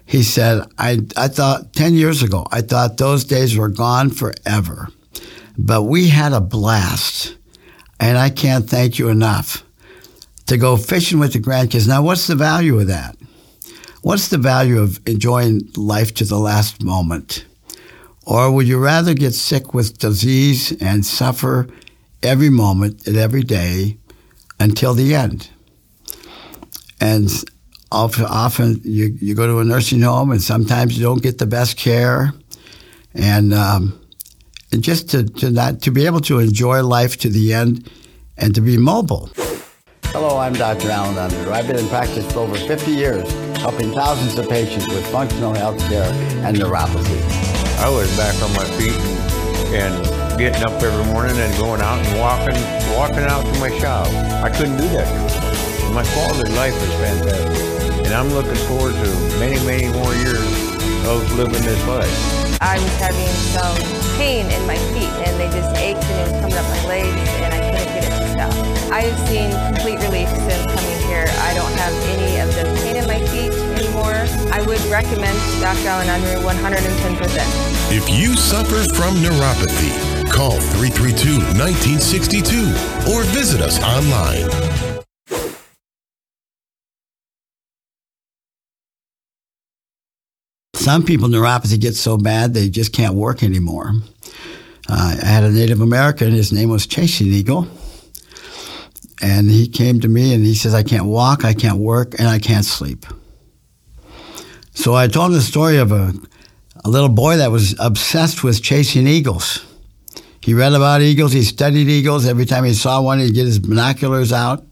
He 0.06 0.22
said, 0.22 0.66
I, 0.78 1.00
I 1.16 1.28
thought 1.28 1.72
10 1.72 1.94
years 1.94 2.22
ago, 2.22 2.46
I 2.50 2.62
thought 2.62 2.96
those 2.96 3.24
days 3.24 3.56
were 3.56 3.68
gone 3.68 4.10
forever. 4.10 4.88
But 5.58 5.82
we 5.82 6.08
had 6.08 6.32
a 6.32 6.40
blast. 6.40 7.36
And 7.98 8.16
I 8.18 8.30
can't 8.30 8.68
thank 8.68 8.98
you 8.98 9.08
enough 9.08 9.64
to 10.46 10.56
go 10.56 10.76
fishing 10.76 11.18
with 11.18 11.32
the 11.32 11.40
grandkids. 11.40 11.88
Now, 11.88 12.02
what's 12.02 12.26
the 12.26 12.34
value 12.34 12.78
of 12.78 12.86
that? 12.88 13.16
What's 14.02 14.28
the 14.28 14.38
value 14.38 14.80
of 14.80 15.00
enjoying 15.06 15.62
life 15.76 16.14
to 16.14 16.24
the 16.24 16.38
last 16.38 16.82
moment? 16.82 17.46
Or 18.24 18.50
would 18.52 18.68
you 18.68 18.78
rather 18.78 19.14
get 19.14 19.32
sick 19.32 19.72
with 19.74 19.98
disease 19.98 20.72
and 20.80 21.04
suffer 21.04 21.68
every 22.22 22.50
moment 22.50 23.06
and 23.06 23.16
every 23.16 23.42
day 23.42 23.98
until 24.58 24.94
the 24.94 25.14
end. 25.14 25.48
And 27.00 27.30
often 27.96 28.80
you, 28.84 29.16
you 29.20 29.34
go 29.34 29.46
to 29.46 29.58
a 29.58 29.64
nursing 29.64 30.02
home 30.02 30.30
and 30.30 30.42
sometimes 30.42 30.96
you 30.96 31.04
don't 31.04 31.22
get 31.22 31.38
the 31.38 31.46
best 31.46 31.76
care. 31.76 32.32
And, 33.14 33.54
um, 33.54 33.98
and 34.72 34.82
just 34.82 35.10
to, 35.10 35.24
to, 35.24 35.50
not, 35.50 35.82
to 35.82 35.90
be 35.90 36.06
able 36.06 36.20
to 36.20 36.38
enjoy 36.38 36.82
life 36.82 37.16
to 37.18 37.28
the 37.28 37.54
end 37.54 37.90
and 38.36 38.54
to 38.54 38.60
be 38.60 38.76
mobile. 38.76 39.30
Hello, 40.06 40.38
I'm 40.38 40.52
Dr. 40.52 40.90
Allen 40.90 41.14
Unruh. 41.14 41.52
I've 41.52 41.66
been 41.66 41.78
in 41.78 41.88
practice 41.88 42.30
for 42.32 42.40
over 42.40 42.56
50 42.56 42.90
years, 42.90 43.30
helping 43.58 43.92
thousands 43.92 44.38
of 44.38 44.48
patients 44.48 44.88
with 44.88 45.06
functional 45.10 45.54
health 45.54 45.78
care 45.88 46.10
and 46.46 46.56
neuropathy. 46.56 47.20
I 47.78 47.90
was 47.90 48.14
back 48.16 48.34
on 48.42 48.52
my 48.54 48.64
feet 48.76 48.96
and, 49.74 49.74
and 49.74 50.38
getting 50.38 50.64
up 50.64 50.82
every 50.82 51.12
morning 51.12 51.36
and 51.36 51.54
going 51.58 51.80
out 51.80 51.98
and 51.98 52.18
walking, 52.20 52.56
walking 52.96 53.24
out 53.24 53.42
to 53.44 53.60
my 53.60 53.70
shop. 53.78 54.06
I 54.42 54.50
couldn't 54.50 54.76
do 54.78 54.88
that. 54.88 55.56
My 55.92 56.04
quality 56.12 56.50
of 56.50 56.56
life 56.56 56.74
is 56.74 56.92
fantastic, 56.94 57.65
and 58.06 58.14
I'm 58.14 58.30
looking 58.30 58.54
forward 58.70 58.94
to 58.94 59.10
many, 59.42 59.58
many 59.66 59.90
more 59.90 60.14
years 60.14 60.46
of 61.10 61.26
living 61.34 61.60
this 61.66 61.82
life. 61.90 62.62
I 62.62 62.78
was 62.78 62.94
having 63.02 63.26
some 63.50 63.76
pain 64.16 64.46
in 64.46 64.62
my 64.64 64.78
feet, 64.94 65.10
and 65.26 65.34
they 65.38 65.50
just 65.50 65.74
ached, 65.74 66.04
and 66.06 66.16
it 66.22 66.32
was 66.32 66.40
coming 66.40 66.56
up 66.56 66.66
my 66.70 66.86
legs, 66.86 67.18
and 67.42 67.52
I 67.52 67.58
couldn't 67.66 67.90
get 67.98 68.04
it 68.06 68.14
to 68.14 68.28
stop. 68.30 68.54
I've 68.94 69.18
seen 69.26 69.50
complete 69.74 69.98
relief 70.06 70.30
since 70.46 70.64
coming 70.70 70.98
here. 71.10 71.26
I 71.42 71.52
don't 71.58 71.74
have 71.82 71.92
any 72.14 72.38
of 72.38 72.54
the 72.54 72.64
pain 72.80 72.94
in 72.94 73.06
my 73.10 73.18
feet 73.26 73.52
anymore. 73.74 74.22
I 74.54 74.62
would 74.62 74.80
recommend 74.86 75.36
Dr. 75.60 75.90
Allen 75.90 76.06
Unruh 76.06 76.46
110%. 76.46 77.90
If 77.90 78.08
you 78.08 78.36
suffer 78.36 78.86
from 78.94 79.16
neuropathy, 79.16 80.16
Call 80.30 80.60
332 80.60 81.38
1962 81.56 82.68
or 83.10 83.22
visit 83.32 83.60
us 83.62 83.80
online. 83.82 84.65
Some 90.86 91.02
people, 91.02 91.26
neuropathy 91.26 91.80
gets 91.80 91.98
so 91.98 92.16
bad 92.16 92.54
they 92.54 92.68
just 92.68 92.92
can't 92.92 93.16
work 93.16 93.42
anymore. 93.42 93.90
Uh, 94.88 95.16
I 95.20 95.26
had 95.26 95.42
a 95.42 95.50
Native 95.50 95.80
American, 95.80 96.30
his 96.30 96.52
name 96.52 96.68
was 96.68 96.86
Chasing 96.86 97.26
Eagle. 97.26 97.66
And 99.20 99.50
he 99.50 99.66
came 99.66 99.98
to 99.98 100.06
me 100.06 100.32
and 100.32 100.44
he 100.44 100.54
says, 100.54 100.74
I 100.74 100.84
can't 100.84 101.06
walk, 101.06 101.44
I 101.44 101.54
can't 101.54 101.78
work, 101.78 102.14
and 102.20 102.28
I 102.28 102.38
can't 102.38 102.64
sleep. 102.64 103.04
So 104.74 104.94
I 104.94 105.08
told 105.08 105.32
the 105.32 105.40
story 105.40 105.78
of 105.78 105.90
a, 105.90 106.12
a 106.84 106.88
little 106.88 107.08
boy 107.08 107.38
that 107.38 107.50
was 107.50 107.74
obsessed 107.80 108.44
with 108.44 108.62
chasing 108.62 109.08
eagles. 109.08 109.66
He 110.40 110.54
read 110.54 110.72
about 110.72 111.02
eagles, 111.02 111.32
he 111.32 111.42
studied 111.42 111.88
eagles. 111.88 112.26
Every 112.26 112.46
time 112.46 112.62
he 112.62 112.74
saw 112.74 113.02
one, 113.02 113.18
he'd 113.18 113.34
get 113.34 113.46
his 113.46 113.58
binoculars 113.58 114.32
out. 114.32 114.64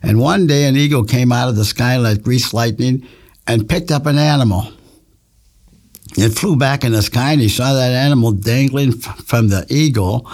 And 0.00 0.20
one 0.20 0.46
day, 0.46 0.66
an 0.66 0.76
eagle 0.76 1.02
came 1.02 1.32
out 1.32 1.48
of 1.48 1.56
the 1.56 1.64
sky 1.64 1.96
like 1.96 2.22
greased 2.22 2.54
lightning 2.54 3.04
and 3.48 3.68
picked 3.68 3.90
up 3.90 4.06
an 4.06 4.16
animal. 4.16 4.68
It 6.16 6.30
flew 6.30 6.56
back 6.56 6.84
in 6.84 6.92
the 6.92 7.02
sky, 7.02 7.32
and 7.32 7.40
he 7.40 7.48
saw 7.48 7.72
that 7.74 7.92
animal 7.92 8.32
dangling 8.32 8.94
f- 8.94 9.18
from 9.24 9.48
the 9.48 9.66
eagle. 9.68 10.30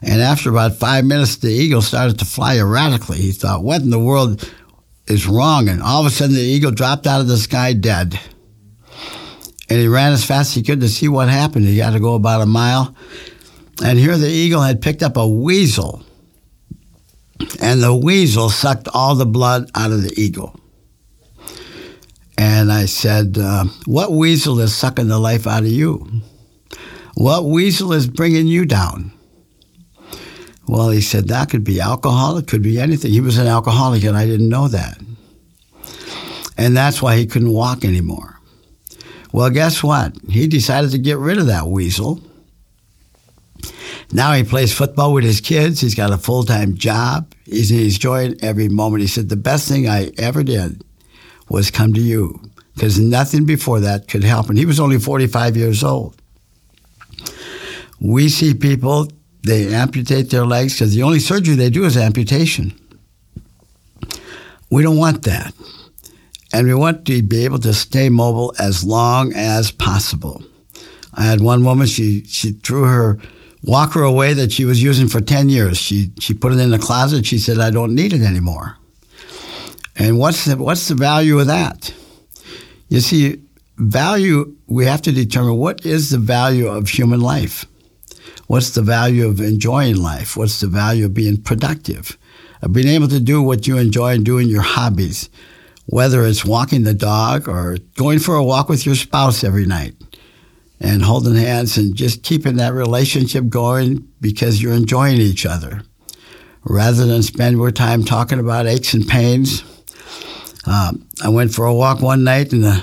And 0.00 0.20
after 0.20 0.50
about 0.50 0.76
five 0.76 1.04
minutes, 1.04 1.36
the 1.36 1.50
eagle 1.50 1.82
started 1.82 2.18
to 2.18 2.24
fly 2.24 2.56
erratically. 2.56 3.18
He 3.18 3.32
thought, 3.32 3.62
What 3.62 3.82
in 3.82 3.90
the 3.90 3.98
world 3.98 4.50
is 5.06 5.26
wrong? 5.26 5.68
And 5.68 5.82
all 5.82 6.00
of 6.00 6.06
a 6.06 6.10
sudden, 6.10 6.34
the 6.34 6.40
eagle 6.40 6.72
dropped 6.72 7.06
out 7.06 7.20
of 7.20 7.28
the 7.28 7.36
sky 7.36 7.72
dead. 7.72 8.18
And 9.68 9.80
he 9.80 9.86
ran 9.88 10.12
as 10.12 10.24
fast 10.24 10.50
as 10.50 10.54
he 10.56 10.62
could 10.62 10.80
to 10.80 10.88
see 10.88 11.08
what 11.08 11.28
happened. 11.28 11.66
He 11.66 11.78
had 11.78 11.92
to 11.92 12.00
go 12.00 12.14
about 12.14 12.42
a 12.42 12.46
mile. 12.46 12.94
And 13.82 13.98
here 13.98 14.18
the 14.18 14.28
eagle 14.28 14.60
had 14.60 14.82
picked 14.82 15.02
up 15.02 15.16
a 15.16 15.26
weasel. 15.26 16.02
And 17.60 17.82
the 17.82 17.94
weasel 17.94 18.50
sucked 18.50 18.88
all 18.92 19.14
the 19.14 19.26
blood 19.26 19.70
out 19.74 19.92
of 19.92 20.02
the 20.02 20.12
eagle. 20.20 20.58
And 22.38 22.72
I 22.72 22.86
said, 22.86 23.38
uh, 23.38 23.64
What 23.86 24.12
weasel 24.12 24.60
is 24.60 24.74
sucking 24.74 25.08
the 25.08 25.18
life 25.18 25.46
out 25.46 25.62
of 25.62 25.68
you? 25.68 26.22
What 27.14 27.44
weasel 27.44 27.92
is 27.92 28.06
bringing 28.06 28.46
you 28.46 28.64
down? 28.64 29.12
Well, 30.66 30.90
he 30.90 31.00
said 31.00 31.28
that 31.28 31.50
could 31.50 31.64
be 31.64 31.80
alcohol, 31.80 32.38
it 32.38 32.46
could 32.46 32.62
be 32.62 32.80
anything. 32.80 33.10
He 33.10 33.20
was 33.20 33.38
an 33.38 33.46
alcoholic, 33.46 34.04
and 34.04 34.16
I 34.16 34.26
didn't 34.26 34.48
know 34.48 34.68
that. 34.68 34.98
And 36.56 36.76
that's 36.76 37.02
why 37.02 37.16
he 37.16 37.26
couldn't 37.26 37.52
walk 37.52 37.84
anymore. 37.84 38.38
Well, 39.32 39.50
guess 39.50 39.82
what? 39.82 40.16
He 40.28 40.46
decided 40.46 40.90
to 40.92 40.98
get 40.98 41.18
rid 41.18 41.38
of 41.38 41.46
that 41.46 41.66
weasel. 41.66 42.20
Now 44.12 44.32
he 44.34 44.44
plays 44.44 44.72
football 44.72 45.12
with 45.14 45.24
his 45.24 45.40
kids. 45.40 45.80
He's 45.80 45.94
got 45.94 46.12
a 46.12 46.18
full 46.18 46.44
time 46.44 46.76
job. 46.76 47.32
He's 47.44 47.70
enjoying 47.70 48.36
every 48.42 48.68
moment. 48.68 49.00
He 49.00 49.06
said, 49.06 49.28
The 49.28 49.36
best 49.36 49.68
thing 49.68 49.88
I 49.88 50.10
ever 50.18 50.42
did 50.42 50.82
was 51.52 51.70
come 51.70 51.92
to 51.92 52.00
you 52.00 52.40
because 52.74 52.98
nothing 52.98 53.44
before 53.44 53.80
that 53.80 54.08
could 54.08 54.24
help. 54.24 54.48
And 54.48 54.58
he 54.58 54.64
was 54.64 54.80
only 54.80 54.98
45 54.98 55.56
years 55.56 55.84
old. 55.84 56.20
We 58.00 58.30
see 58.30 58.54
people, 58.54 59.08
they 59.44 59.72
amputate 59.72 60.30
their 60.30 60.46
legs 60.46 60.74
because 60.74 60.94
the 60.94 61.02
only 61.02 61.20
surgery 61.20 61.54
they 61.54 61.70
do 61.70 61.84
is 61.84 61.96
amputation. 61.96 62.72
We 64.70 64.82
don't 64.82 64.96
want 64.96 65.24
that. 65.24 65.52
And 66.54 66.66
we 66.66 66.74
want 66.74 67.04
to 67.06 67.22
be 67.22 67.44
able 67.44 67.58
to 67.60 67.74
stay 67.74 68.08
mobile 68.08 68.54
as 68.58 68.82
long 68.82 69.32
as 69.34 69.70
possible. 69.70 70.42
I 71.14 71.24
had 71.24 71.42
one 71.42 71.64
woman, 71.64 71.86
she, 71.86 72.24
she 72.24 72.52
threw 72.52 72.84
her 72.84 73.18
walker 73.62 74.02
away 74.02 74.32
that 74.32 74.52
she 74.52 74.64
was 74.64 74.82
using 74.82 75.08
for 75.08 75.20
10 75.20 75.50
years. 75.50 75.76
She, 75.76 76.12
she 76.18 76.32
put 76.32 76.52
it 76.52 76.58
in 76.58 76.70
the 76.70 76.78
closet. 76.78 77.26
She 77.26 77.38
said, 77.38 77.58
I 77.58 77.70
don't 77.70 77.94
need 77.94 78.14
it 78.14 78.22
anymore. 78.22 78.78
And 79.96 80.18
what's 80.18 80.44
the, 80.46 80.56
what's 80.56 80.88
the 80.88 80.94
value 80.94 81.38
of 81.38 81.46
that? 81.48 81.94
You 82.88 83.00
see, 83.00 83.42
value, 83.76 84.56
we 84.66 84.86
have 84.86 85.02
to 85.02 85.12
determine 85.12 85.56
what 85.56 85.84
is 85.84 86.10
the 86.10 86.18
value 86.18 86.68
of 86.68 86.88
human 86.88 87.20
life? 87.20 87.66
What's 88.46 88.70
the 88.70 88.82
value 88.82 89.26
of 89.26 89.40
enjoying 89.40 89.96
life? 89.96 90.36
What's 90.36 90.60
the 90.60 90.66
value 90.66 91.06
of 91.06 91.14
being 91.14 91.40
productive? 91.42 92.18
Of 92.60 92.72
being 92.72 92.88
able 92.88 93.08
to 93.08 93.20
do 93.20 93.42
what 93.42 93.66
you 93.66 93.78
enjoy 93.78 94.14
and 94.14 94.24
doing 94.24 94.48
your 94.48 94.62
hobbies, 94.62 95.30
whether 95.86 96.24
it's 96.24 96.44
walking 96.44 96.84
the 96.84 96.94
dog 96.94 97.48
or 97.48 97.78
going 97.96 98.18
for 98.18 98.36
a 98.36 98.44
walk 98.44 98.68
with 98.68 98.86
your 98.86 98.94
spouse 98.94 99.42
every 99.42 99.66
night 99.66 99.94
and 100.80 101.02
holding 101.02 101.34
hands 101.34 101.78
and 101.78 101.94
just 101.94 102.22
keeping 102.22 102.56
that 102.56 102.72
relationship 102.72 103.48
going 103.48 104.08
because 104.20 104.60
you're 104.62 104.72
enjoying 104.72 105.18
each 105.18 105.46
other 105.46 105.82
rather 106.64 107.06
than 107.06 107.22
spend 107.22 107.56
more 107.56 107.70
time 107.70 108.04
talking 108.04 108.38
about 108.38 108.66
aches 108.66 108.94
and 108.94 109.06
pains 109.08 109.64
um, 110.66 111.08
I 111.22 111.28
went 111.28 111.52
for 111.54 111.66
a 111.66 111.74
walk 111.74 112.00
one 112.00 112.24
night 112.24 112.52
and 112.52 112.64
uh, 112.64 112.80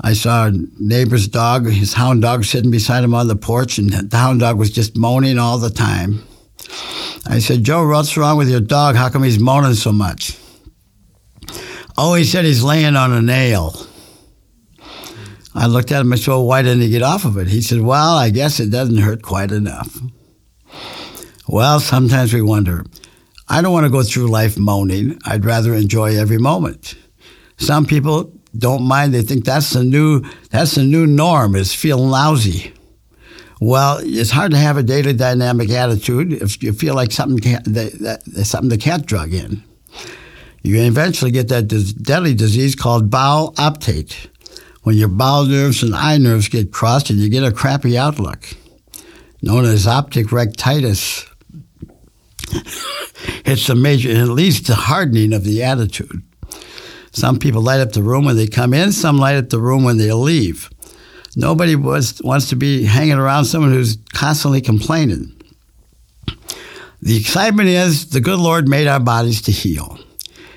I 0.00 0.12
saw 0.12 0.46
a 0.46 0.52
neighbor's 0.78 1.26
dog, 1.26 1.68
his 1.68 1.94
hound 1.94 2.22
dog, 2.22 2.44
sitting 2.44 2.70
beside 2.70 3.02
him 3.02 3.14
on 3.14 3.26
the 3.26 3.36
porch, 3.36 3.78
and 3.78 3.90
the 3.90 4.16
hound 4.16 4.40
dog 4.40 4.58
was 4.58 4.70
just 4.70 4.96
moaning 4.96 5.38
all 5.38 5.58
the 5.58 5.70
time. 5.70 6.22
I 7.26 7.40
said, 7.40 7.64
Joe, 7.64 7.86
what's 7.88 8.16
wrong 8.16 8.38
with 8.38 8.48
your 8.48 8.60
dog? 8.60 8.94
How 8.94 9.08
come 9.08 9.24
he's 9.24 9.40
moaning 9.40 9.74
so 9.74 9.92
much? 9.92 10.38
Oh, 11.96 12.14
he 12.14 12.24
said 12.24 12.44
he's 12.44 12.62
laying 12.62 12.94
on 12.94 13.12
a 13.12 13.20
nail. 13.20 13.74
I 15.54 15.66
looked 15.66 15.90
at 15.90 16.00
him 16.00 16.12
and 16.12 16.20
said, 16.20 16.30
well, 16.30 16.46
why 16.46 16.62
didn't 16.62 16.82
he 16.82 16.90
get 16.90 17.02
off 17.02 17.24
of 17.24 17.36
it? 17.36 17.48
He 17.48 17.60
said, 17.60 17.80
well, 17.80 18.16
I 18.16 18.30
guess 18.30 18.60
it 18.60 18.70
doesn't 18.70 18.98
hurt 18.98 19.22
quite 19.22 19.50
enough. 19.50 19.98
Well, 21.48 21.80
sometimes 21.80 22.32
we 22.32 22.42
wonder. 22.42 22.84
I 23.48 23.62
don't 23.62 23.72
want 23.72 23.84
to 23.84 23.90
go 23.90 24.04
through 24.04 24.28
life 24.28 24.56
moaning. 24.56 25.18
I'd 25.24 25.44
rather 25.44 25.74
enjoy 25.74 26.16
every 26.16 26.38
moment. 26.38 26.94
Some 27.58 27.86
people 27.86 28.32
don't 28.56 28.82
mind. 28.82 29.12
They 29.12 29.22
think 29.22 29.44
that's 29.44 29.70
the 29.70 29.84
new 29.84 30.22
that's 30.50 30.74
the 30.74 30.84
new 30.84 31.06
norm 31.06 31.54
is 31.54 31.74
feeling 31.74 32.08
lousy. 32.08 32.72
Well, 33.60 33.98
it's 34.00 34.30
hard 34.30 34.52
to 34.52 34.56
have 34.56 34.76
a 34.76 34.84
daily 34.84 35.12
dynamic 35.12 35.70
attitude 35.70 36.32
if 36.32 36.62
you 36.62 36.72
feel 36.72 36.94
like 36.94 37.10
something 37.10 37.38
that, 37.64 37.92
that, 38.00 38.44
something 38.44 38.68
the 38.68 38.78
cat 38.78 39.04
drug 39.04 39.34
in. 39.34 39.64
You 40.62 40.80
eventually 40.82 41.30
get 41.32 41.48
that 41.48 41.68
deadly 42.02 42.34
disease 42.34 42.76
called 42.76 43.10
bowel 43.10 43.52
optate, 43.54 44.28
when 44.82 44.96
your 44.96 45.08
bowel 45.08 45.44
nerves 45.44 45.82
and 45.82 45.94
eye 45.94 46.18
nerves 46.18 46.48
get 46.48 46.72
crossed 46.72 47.10
and 47.10 47.18
you 47.18 47.28
get 47.28 47.42
a 47.42 47.52
crappy 47.52 47.98
outlook, 47.98 48.46
known 49.42 49.64
as 49.64 49.86
optic 49.86 50.28
rectitis. 50.28 51.28
it's 53.44 53.68
a 53.68 53.74
major, 53.74 54.10
at 54.10 54.28
least 54.28 54.68
the 54.68 54.74
hardening 54.74 55.32
of 55.32 55.44
the 55.44 55.62
attitude. 55.62 56.22
Some 57.12 57.38
people 57.38 57.62
light 57.62 57.80
up 57.80 57.92
the 57.92 58.02
room 58.02 58.24
when 58.24 58.36
they 58.36 58.46
come 58.46 58.74
in, 58.74 58.92
some 58.92 59.18
light 59.18 59.36
up 59.36 59.50
the 59.50 59.60
room 59.60 59.84
when 59.84 59.98
they 59.98 60.12
leave. 60.12 60.70
Nobody 61.36 61.76
was, 61.76 62.20
wants 62.22 62.48
to 62.48 62.56
be 62.56 62.84
hanging 62.84 63.18
around 63.18 63.44
someone 63.44 63.72
who's 63.72 63.96
constantly 64.12 64.60
complaining. 64.60 65.34
The 67.00 67.16
excitement 67.16 67.68
is 67.68 68.10
the 68.10 68.20
good 68.20 68.40
Lord 68.40 68.68
made 68.68 68.88
our 68.88 69.00
bodies 69.00 69.42
to 69.42 69.52
heal. 69.52 69.98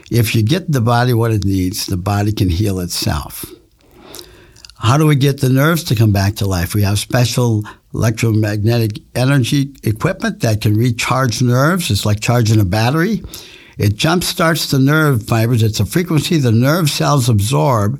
If 0.10 0.36
you 0.36 0.43
get 0.43 0.72
the 0.72 0.81
body 0.81 1.13
what 1.13 1.31
it 1.31 1.46
needs, 1.46 1.86
the 1.86 1.98
body 1.98 2.31
can 2.31 2.50
heal 2.50 2.79
itself. 2.79 3.46
How 4.75 4.98
do 4.98 5.05
we 5.05 5.15
get 5.15 5.39
the 5.39 5.50
nerves 5.50 5.84
to 5.86 5.96
come 5.96 6.12
back 6.12 6.38
to 6.38 6.48
life? 6.48 6.74
We 6.74 6.81
have 6.81 6.98
special 6.98 7.63
electromagnetic 7.93 9.00
energy 9.13 9.75
equipment 9.84 10.39
that 10.39 10.62
can 10.62 10.75
recharge 10.75 11.41
nerves. 11.41 11.91
It's 11.91 12.05
like 12.05 12.20
charging 12.20 12.60
a 12.60 12.65
battery. 12.65 13.22
It 13.82 13.96
jump 13.96 14.24
starts 14.24 14.70
the 14.70 14.78
nerve 14.78 15.24
fibers. 15.24 15.64
It's 15.64 15.80
a 15.80 15.88
frequency 15.88 16.38
the 16.38 16.52
nerve 16.52 16.88
cells 16.88 17.28
absorb. 17.28 18.00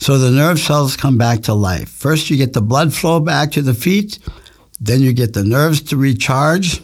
So 0.00 0.18
the 0.18 0.32
nerve 0.32 0.58
cells 0.58 0.96
come 0.96 1.16
back 1.16 1.42
to 1.42 1.54
life. 1.54 1.88
First, 1.88 2.30
you 2.30 2.36
get 2.36 2.52
the 2.52 2.60
blood 2.60 2.92
flow 2.92 3.20
back 3.20 3.52
to 3.52 3.62
the 3.62 3.74
feet. 3.74 4.18
Then 4.80 5.02
you 5.02 5.12
get 5.12 5.32
the 5.32 5.44
nerves 5.44 5.80
to 5.82 5.96
recharge. 5.96 6.82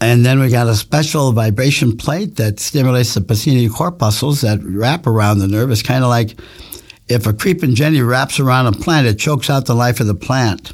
And 0.00 0.24
then 0.24 0.38
we 0.38 0.50
got 0.50 0.68
a 0.68 0.76
special 0.76 1.32
vibration 1.32 1.96
plate 1.96 2.36
that 2.36 2.60
stimulates 2.60 3.12
the 3.14 3.22
Pacini 3.22 3.68
corpuscles 3.68 4.42
that 4.42 4.60
wrap 4.62 5.08
around 5.08 5.40
the 5.40 5.48
nerve. 5.48 5.72
It's 5.72 5.82
kind 5.82 6.04
of 6.04 6.10
like 6.10 6.38
if 7.08 7.26
a 7.26 7.32
creeping 7.32 7.74
Jenny 7.74 8.02
wraps 8.02 8.38
around 8.38 8.68
a 8.68 8.72
plant, 8.72 9.08
it 9.08 9.18
chokes 9.18 9.50
out 9.50 9.66
the 9.66 9.74
life 9.74 9.98
of 9.98 10.06
the 10.06 10.14
plant. 10.14 10.72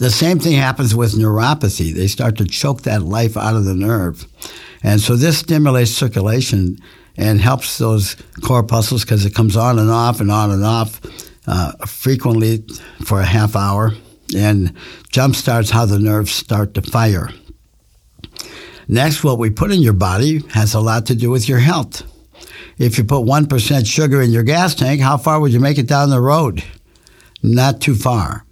The 0.00 0.10
same 0.10 0.38
thing 0.38 0.54
happens 0.54 0.94
with 0.94 1.12
neuropathy. 1.12 1.92
They 1.92 2.06
start 2.06 2.38
to 2.38 2.46
choke 2.46 2.82
that 2.82 3.02
life 3.02 3.36
out 3.36 3.54
of 3.54 3.66
the 3.66 3.74
nerve. 3.74 4.26
And 4.82 4.98
so 4.98 5.14
this 5.14 5.36
stimulates 5.36 5.90
circulation 5.90 6.78
and 7.18 7.38
helps 7.38 7.76
those 7.76 8.16
corpuscles 8.42 9.04
because 9.04 9.26
it 9.26 9.34
comes 9.34 9.58
on 9.58 9.78
and 9.78 9.90
off 9.90 10.22
and 10.22 10.30
on 10.30 10.52
and 10.52 10.64
off 10.64 11.02
uh, 11.46 11.72
frequently 11.86 12.64
for 13.04 13.20
a 13.20 13.26
half 13.26 13.54
hour 13.54 13.92
and 14.34 14.74
jump 15.10 15.36
starts 15.36 15.68
how 15.68 15.84
the 15.84 15.98
nerves 15.98 16.32
start 16.32 16.72
to 16.74 16.80
fire. 16.80 17.28
Next, 18.88 19.22
what 19.22 19.38
we 19.38 19.50
put 19.50 19.70
in 19.70 19.82
your 19.82 19.92
body 19.92 20.38
has 20.54 20.72
a 20.72 20.80
lot 20.80 21.04
to 21.06 21.14
do 21.14 21.28
with 21.28 21.46
your 21.46 21.58
health. 21.58 22.04
If 22.78 22.96
you 22.96 23.04
put 23.04 23.26
1% 23.26 23.86
sugar 23.86 24.22
in 24.22 24.30
your 24.30 24.44
gas 24.44 24.74
tank, 24.74 25.02
how 25.02 25.18
far 25.18 25.40
would 25.40 25.52
you 25.52 25.60
make 25.60 25.76
it 25.76 25.86
down 25.86 26.08
the 26.08 26.22
road? 26.22 26.64
Not 27.42 27.82
too 27.82 27.94
far. 27.94 28.46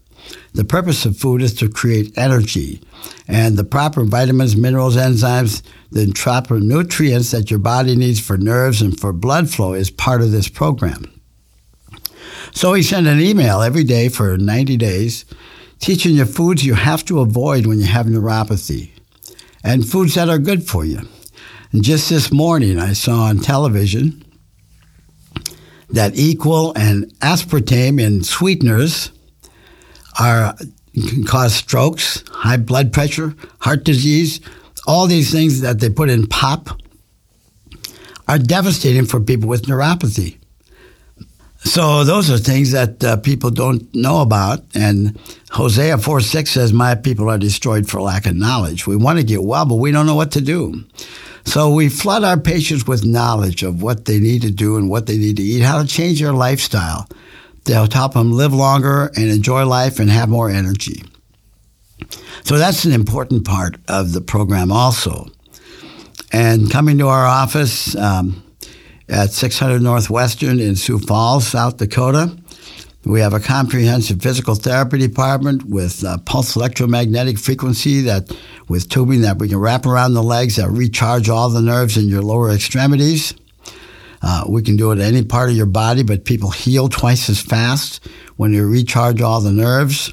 The 0.55 0.65
purpose 0.65 1.05
of 1.05 1.17
food 1.17 1.43
is 1.43 1.55
to 1.55 1.69
create 1.69 2.17
energy. 2.17 2.81
And 3.27 3.57
the 3.57 3.65
proper 3.65 4.05
vitamins, 4.05 4.57
minerals, 4.57 4.97
enzymes, 4.97 5.63
the 5.91 6.13
proper 6.15 6.61
nutrients 6.61 7.31
that 7.31 7.51
your 7.51 7.61
body 7.61 7.95
needs 7.97 8.21
for 8.21 8.37
nerves 8.37 8.83
and 8.83 8.99
for 8.99 9.13
blood 9.13 9.51
flow 9.51 9.75
is 9.75 9.91
part 9.91 10.23
of 10.23 10.31
this 10.31 10.49
program. 10.49 11.05
So 12.53 12.75
he 12.75 12.83
sent 12.83 13.07
an 13.07 13.21
email 13.21 13.63
every 13.63 13.85
day 13.85 14.09
for 14.09 14.37
90 14.37 14.77
days 14.77 15.25
teaching 15.81 16.17
you 16.17 16.25
foods 16.25 16.65
you 16.65 16.75
have 16.75 17.05
to 17.05 17.21
avoid 17.21 17.67
when 17.67 17.79
you 17.79 17.87
have 17.87 18.07
neuropathy 18.07 18.91
and 19.63 19.89
foods 19.89 20.15
that 20.15 20.29
are 20.29 20.39
good 20.39 20.67
for 20.67 20.85
you. 20.85 21.01
And 21.73 21.85
just 21.85 22.09
this 22.09 22.33
morning, 22.33 22.79
I 22.79 22.95
saw 22.95 23.25
on 23.25 23.39
television 23.39 24.25
that 25.91 26.17
equal 26.17 26.73
and 26.77 27.07
aspartame 27.21 28.01
in 28.01 28.25
sweeteners 28.25 29.11
are 30.19 30.55
can 30.95 31.25
cause 31.25 31.55
strokes, 31.55 32.25
high 32.29 32.57
blood 32.57 32.93
pressure, 32.93 33.35
heart 33.61 33.85
disease, 33.85 34.41
all 34.87 35.07
these 35.07 35.31
things 35.31 35.61
that 35.61 35.81
they 35.81 35.91
put 35.91 36.11
in 36.11 36.27
pop 36.27 36.71
are 38.27 38.39
devastating 38.39 39.07
for 39.07 39.21
people 39.21 39.49
with 39.49 39.67
neuropathy. 39.67 40.37
So 41.59 42.05
those 42.05 42.31
are 42.31 42.39
things 42.39 42.73
that 42.73 43.03
uh, 43.03 43.17
people 43.17 43.51
don't 43.51 43.93
know 43.95 44.21
about. 44.21 44.61
And 44.75 45.19
Hosea 45.51 45.99
4 45.99 46.21
6 46.21 46.51
says, 46.51 46.73
My 46.73 46.95
people 46.95 47.29
are 47.29 47.39
destroyed 47.39 47.89
for 47.89 48.01
lack 48.01 48.27
of 48.27 48.37
knowledge. 48.37 48.87
We 48.87 48.97
want 48.97 49.19
to 49.19 49.25
get 49.25 49.43
well, 49.43 49.67
but 49.67 49.77
we 49.77 49.91
don't 49.91 50.07
know 50.07 50.15
what 50.15 50.33
to 50.33 50.41
do. 50.41 50.85
So 51.45 51.73
we 51.73 51.89
flood 51.89 52.25
our 52.25 52.39
patients 52.39 52.87
with 52.87 53.05
knowledge 53.05 53.63
of 53.63 53.83
what 53.83 54.05
they 54.05 54.19
need 54.19 54.43
to 54.43 54.51
do 54.51 54.77
and 54.77 54.89
what 54.89 55.07
they 55.07 55.17
need 55.17 55.37
to 55.39 55.43
eat, 55.43 55.63
how 55.63 55.83
to 55.83 55.89
change 55.89 56.21
their 56.21 56.33
lifestyle 56.33 57.09
to 57.69 57.97
help 57.97 58.15
them 58.15 58.33
live 58.33 58.53
longer 58.53 59.11
and 59.17 59.31
enjoy 59.31 59.65
life 59.65 59.99
and 59.99 60.11
have 60.11 60.29
more 60.29 60.51
energy. 60.51 61.05
So 62.45 62.59
that's 62.59 62.85
an 62.85 62.93
important 62.93 63.45
part 63.45 63.77
of 63.89 64.13
the 64.13 64.21
program 64.21 64.73
also. 64.73 65.27
And 66.33 66.71
coming 66.71 66.99
to 66.99 67.09
our 67.09 67.27
office, 67.27 67.97
um, 67.97 68.43
at 69.09 69.31
600 69.31 69.81
Northwestern 69.81 70.61
in 70.61 70.77
Sioux 70.77 70.99
Falls, 70.99 71.47
South 71.47 71.79
Dakota. 71.79 72.37
We 73.05 73.21
have 73.21 73.33
a 73.33 73.41
comprehensive 73.41 74.21
physical 74.21 74.55
therapy 74.55 74.99
department 74.99 75.65
with 75.65 76.05
uh, 76.05 76.19
pulse 76.19 76.57
electromagnetic 76.57 77.39
frequency 77.39 78.03
that 78.03 78.37
with 78.69 78.89
tubing 78.89 79.23
that 79.23 79.39
we 79.39 79.49
can 79.49 79.59
wrap 79.59 79.87
around 79.87 80.13
the 80.13 80.23
legs 80.23 80.57
that 80.57 80.69
recharge 80.69 81.29
all 81.31 81.49
the 81.49 81.63
nerves 81.63 81.97
in 81.97 82.09
your 82.09 82.23
lower 82.23 82.51
extremities. 82.51 83.33
Uh, 84.23 84.45
we 84.49 84.63
can 84.63 84.77
do 84.77 84.91
it 84.91 84.99
any 84.99 85.23
part 85.23 85.51
of 85.51 85.57
your 85.57 85.67
body, 85.67 86.03
but 86.03 86.25
people 86.25 86.51
heal 86.51 86.89
twice 86.89 87.29
as 87.29 87.41
fast 87.41 88.07
when 88.37 88.53
you 88.53 88.67
recharge 88.69 89.21
all 89.21 89.41
the 89.41 89.53
nerves. 89.53 90.13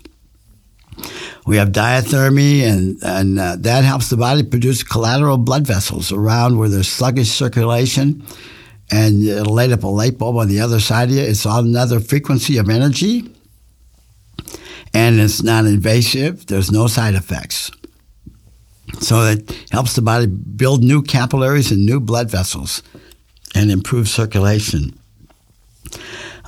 We 1.46 1.58
have 1.58 1.70
diathermy, 1.70 2.62
and, 2.62 2.98
and 3.04 3.40
uh, 3.40 3.56
that 3.60 3.84
helps 3.84 4.10
the 4.10 4.18
body 4.18 4.44
produce 4.44 4.84
collateral 4.84 5.38
blood 5.38 5.68
vessels 5.68 6.12
around 6.12 6.58
where 6.58 6.70
there's 6.70 6.88
sluggish 6.88 7.30
circulation 7.30 8.26
and 8.92 9.24
it'll 9.24 9.54
light 9.54 9.72
up 9.72 9.84
a 9.84 9.88
light 9.88 10.18
bulb 10.18 10.38
on 10.38 10.48
the 10.48 10.60
other 10.60 10.80
side 10.80 11.10
of 11.10 11.16
you. 11.16 11.22
It's 11.22 11.46
another 11.46 12.00
frequency 12.00 12.58
of 12.58 12.70
energy, 12.70 13.30
and 14.94 15.20
it's 15.20 15.42
non 15.44 15.66
invasive. 15.66 16.46
There's 16.48 16.72
no 16.72 16.88
side 16.88 17.16
effects. 17.16 17.72
So 19.00 19.24
it 19.24 19.52
helps 19.72 19.96
the 19.96 20.02
body 20.02 20.28
build 20.28 20.84
new 20.84 21.02
capillaries 21.02 21.72
and 21.72 21.86
new 21.86 22.00
blood 22.00 22.30
vessels 22.30 22.84
and 23.56 23.72
improve 23.72 24.08
circulation. 24.08 24.98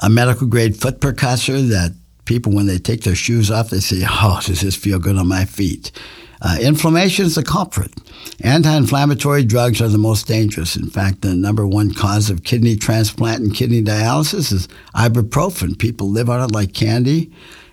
A 0.02 0.10
medical 0.10 0.46
grade 0.46 0.80
foot 0.80 1.00
percussor 1.02 1.62
that 1.70 1.96
people, 2.26 2.54
when 2.54 2.68
they 2.68 2.78
take 2.78 3.02
their 3.02 3.16
shoes 3.16 3.50
off, 3.50 3.70
they 3.70 3.80
say, 3.80 4.04
Oh, 4.08 4.40
does 4.46 4.62
this 4.62 4.76
feel 4.76 5.00
good 5.00 5.18
on 5.18 5.28
my 5.28 5.46
feet? 5.46 5.92
Uh, 6.40 6.58
inflammation 6.62 7.26
is 7.26 7.36
the 7.36 7.44
culprit. 7.44 7.92
Anti 8.42 8.76
inflammatory 8.76 9.44
drugs 9.44 9.82
are 9.82 9.88
the 9.88 9.98
most 9.98 10.28
dangerous. 10.28 10.76
In 10.76 10.90
fact, 10.90 11.22
the 11.22 11.34
number 11.34 11.66
one 11.66 11.94
cause 11.94 12.30
of 12.30 12.44
kidney 12.44 12.76
transplant 12.76 13.42
and 13.42 13.56
kidney 13.56 13.82
dialysis 13.82 14.54
is 14.54 14.68
ibuprofen. 14.94 15.80
People 15.80 16.10
live 16.10 16.30
on 16.30 16.42
it 16.42 16.52
like 16.52 16.74
candy. 16.74 17.32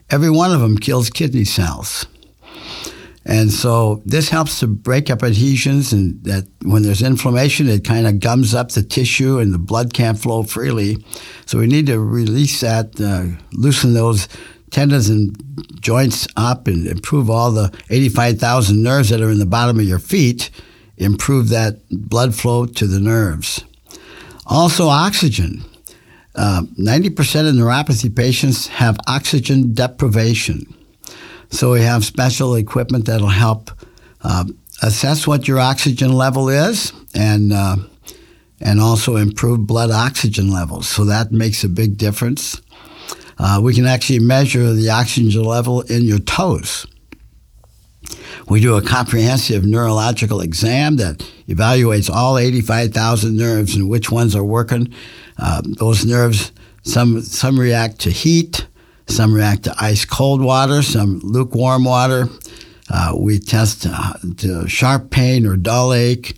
Every 0.09 0.31
one 0.31 0.53
of 0.53 0.61
them 0.61 0.79
kills 0.79 1.11
kidney 1.11 1.45
cells. 1.45 2.07
And 3.27 3.51
so 3.51 4.03
this 4.05 4.29
helps 4.29 4.61
to 4.61 4.67
break 4.67 5.11
up 5.11 5.23
adhesions, 5.23 5.93
and 5.93 6.23
that 6.25 6.47
when 6.63 6.83
there's 6.83 7.03
inflammation, 7.03 7.69
it 7.69 7.85
kind 7.85 8.07
of 8.07 8.21
gums 8.21 8.55
up 8.55 8.71
the 8.71 8.83
tissue 8.83 9.39
and 9.39 9.53
the 9.53 9.59
blood 9.59 9.95
can't 9.95 10.19
flow 10.19 10.43
freely. 10.43 11.03
So 11.47 11.59
we 11.59 11.67
need 11.67 11.87
to 11.87 11.99
release 11.99 12.61
that, 12.61 13.01
uh, 13.01 13.41
loosen 13.53 13.95
those 13.95 14.29
tendons 14.71 15.09
and 15.09 15.35
joints 15.81 16.27
up 16.37 16.67
and 16.67 16.87
improve 16.87 17.31
all 17.31 17.51
the 17.51 17.73
85,000 17.89 18.83
nerves 18.83 19.09
that 19.09 19.23
are 19.23 19.31
in 19.31 19.39
the 19.39 19.47
bottom 19.47 19.79
of 19.79 19.85
your 19.85 19.99
feet, 19.99 20.51
improve 20.97 21.49
that 21.49 21.81
blood 21.91 22.35
flow 22.35 22.67
to 22.67 22.87
the 22.87 23.01
nerves. 23.01 23.65
Also, 24.47 24.89
oxygen. 24.89 25.65
Uh, 26.35 26.63
90% 26.79 27.49
of 27.49 27.55
neuropathy 27.55 28.15
patients 28.15 28.67
have 28.67 28.99
oxygen 29.07 29.73
deprivation. 29.73 30.67
So 31.55 31.71
we 31.71 31.83
have 31.83 32.05
special 32.05 32.57
equipment 32.57 33.07
that'll 33.07 33.29
help 33.29 33.71
uh, 34.23 34.45
assess 34.83 35.25
what 35.25 35.47
your 35.47 35.61
oxygen 35.61 36.13
level 36.13 36.49
is 36.49 36.93
and 37.15 37.53
uh, 37.53 37.77
and 38.61 38.81
also 38.81 39.15
improve 39.15 39.65
blood 39.65 39.93
oxygen 39.93 40.51
levels. 40.51 40.89
So 40.89 41.05
that 41.05 41.31
makes 41.31 41.63
a 41.63 41.69
big 41.69 41.97
difference. 41.97 42.61
Uh, 43.39 43.61
we 43.63 43.73
can 43.73 43.87
actually 43.87 44.19
measure 44.19 44.73
the 44.73 44.91
oxygen 44.91 45.45
level 45.45 45.83
in 45.83 46.03
your 46.03 46.19
toes. 46.19 46.89
We 48.49 48.61
do 48.61 48.75
a 48.75 48.83
comprehensive 48.83 49.65
neurological 49.65 50.41
exam 50.41 50.97
that 50.97 51.19
evaluates 51.47 52.11
all 52.11 52.37
85,000 52.37 53.37
nerves 53.37 53.77
and 53.77 53.89
which 53.89 54.11
ones 54.11 54.35
are 54.35 54.45
working. 54.45 54.93
Uh, 55.39 55.63
those 55.65 56.05
nerves, 56.05 56.51
some, 56.83 57.21
some 57.21 57.61
react 57.61 58.01
to 58.01 58.11
heat, 58.11 58.67
some 59.09 59.35
react 59.35 59.65
to 59.65 59.75
ice 59.79 60.05
cold 60.05 60.43
water, 60.43 60.83
some 60.83 61.21
lukewarm 61.23 61.85
water. 61.85 62.29
Uh, 62.91 63.15
we 63.19 63.39
test 63.39 63.87
uh, 63.89 64.13
to 64.37 64.69
sharp 64.69 65.11
pain 65.11 65.47
or 65.47 65.57
dull 65.57 65.95
ache, 65.95 66.37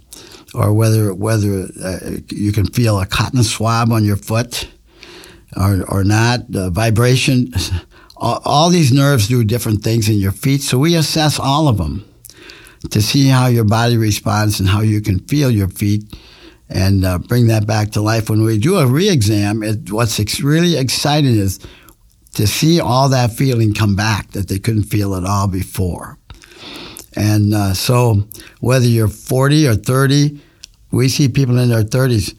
or 0.54 0.72
whether 0.72 1.12
whether 1.12 1.68
uh, 1.82 1.98
you 2.30 2.52
can 2.52 2.66
feel 2.66 3.00
a 3.00 3.06
cotton 3.06 3.42
swab 3.42 3.90
on 3.90 4.04
your 4.04 4.16
foot 4.16 4.68
or, 5.56 5.84
or 5.88 6.04
not, 6.04 6.40
vibration. 6.48 7.52
All, 8.16 8.40
all, 8.44 8.70
these 8.70 8.92
nerves 8.92 9.28
do 9.28 9.44
different 9.44 9.82
things 9.82 10.08
in 10.08 10.16
your 10.16 10.32
feet, 10.32 10.62
so 10.62 10.78
we 10.78 10.94
assess 10.96 11.38
all 11.38 11.68
of 11.68 11.76
them 11.78 12.04
to 12.90 13.02
see 13.02 13.26
how 13.28 13.46
your 13.46 13.64
body 13.64 13.96
responds 13.96 14.60
and 14.60 14.68
how 14.68 14.80
you 14.80 15.00
can 15.00 15.18
feel 15.20 15.50
your 15.50 15.68
feet 15.68 16.04
and 16.68 17.04
uh, 17.04 17.18
bring 17.18 17.48
that 17.48 17.66
back 17.66 17.90
to 17.92 18.00
life. 18.00 18.30
When 18.30 18.42
we 18.42 18.58
do 18.58 18.76
a 18.78 18.86
re-exam, 18.86 19.62
what's 19.90 20.18
ex- 20.18 20.40
really 20.40 20.76
exciting 20.76 21.36
is 21.36 21.60
to 22.36 22.46
see 22.46 22.80
all 22.80 23.08
that 23.08 23.32
feeling 23.32 23.72
come 23.72 23.96
back 23.96 24.30
that 24.32 24.48
they 24.48 24.58
couldn't 24.58 24.84
feel 24.84 25.14
at 25.14 25.24
all 25.24 25.48
before. 25.48 26.18
And 27.16 27.54
uh, 27.54 27.72
so 27.72 28.24
whether 28.60 28.84
you're 28.84 29.08
40 29.08 29.66
or 29.66 29.74
30, 29.74 30.38
we 30.90 31.08
see 31.08 31.28
people 31.28 31.58
in 31.58 31.70
their 31.70 31.82
30s 31.82 32.36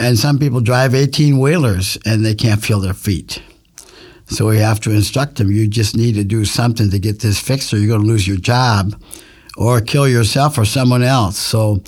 and 0.00 0.18
some 0.18 0.40
people 0.40 0.60
drive 0.60 0.96
18 0.96 1.38
wheelers 1.38 1.96
and 2.04 2.26
they 2.26 2.34
can't 2.34 2.60
feel 2.60 2.80
their 2.80 2.92
feet. 2.92 3.40
So 4.26 4.48
we 4.48 4.58
have 4.58 4.80
to 4.80 4.90
instruct 4.90 5.36
them 5.36 5.52
you 5.52 5.68
just 5.68 5.96
need 5.96 6.16
to 6.16 6.24
do 6.24 6.44
something 6.44 6.90
to 6.90 6.98
get 6.98 7.20
this 7.20 7.38
fixed 7.38 7.72
or 7.72 7.78
you're 7.78 7.86
going 7.86 8.00
to 8.00 8.06
lose 8.06 8.26
your 8.26 8.38
job 8.38 9.00
or 9.56 9.80
kill 9.80 10.08
yourself 10.08 10.58
or 10.58 10.64
someone 10.64 11.04
else. 11.04 11.38
So 11.38 11.84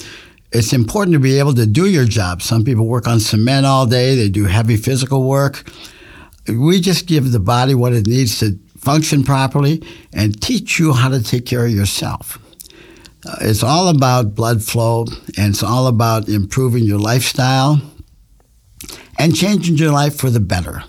it's 0.52 0.72
important 0.72 1.14
to 1.14 1.18
be 1.18 1.40
able 1.40 1.54
to 1.54 1.66
do 1.66 1.90
your 1.90 2.04
job. 2.04 2.40
Some 2.40 2.62
people 2.62 2.86
work 2.86 3.08
on 3.08 3.18
cement 3.18 3.66
all 3.66 3.84
day, 3.84 4.14
they 4.14 4.28
do 4.28 4.44
heavy 4.44 4.76
physical 4.76 5.24
work. 5.24 5.68
We 6.48 6.80
just 6.80 7.06
give 7.06 7.30
the 7.32 7.40
body 7.40 7.74
what 7.74 7.92
it 7.92 8.06
needs 8.06 8.38
to 8.40 8.58
function 8.78 9.24
properly 9.24 9.82
and 10.12 10.40
teach 10.40 10.78
you 10.78 10.92
how 10.92 11.08
to 11.08 11.22
take 11.22 11.46
care 11.46 11.66
of 11.66 11.72
yourself. 11.72 12.38
Uh, 13.26 13.36
it's 13.42 13.62
all 13.62 13.88
about 13.88 14.34
blood 14.34 14.62
flow 14.62 15.04
and 15.36 15.50
it's 15.50 15.62
all 15.62 15.88
about 15.88 16.28
improving 16.28 16.84
your 16.84 16.98
lifestyle 16.98 17.80
and 19.18 19.34
changing 19.34 19.76
your 19.76 19.90
life 19.90 20.16
for 20.16 20.30
the 20.30 20.40
better. 20.40 20.84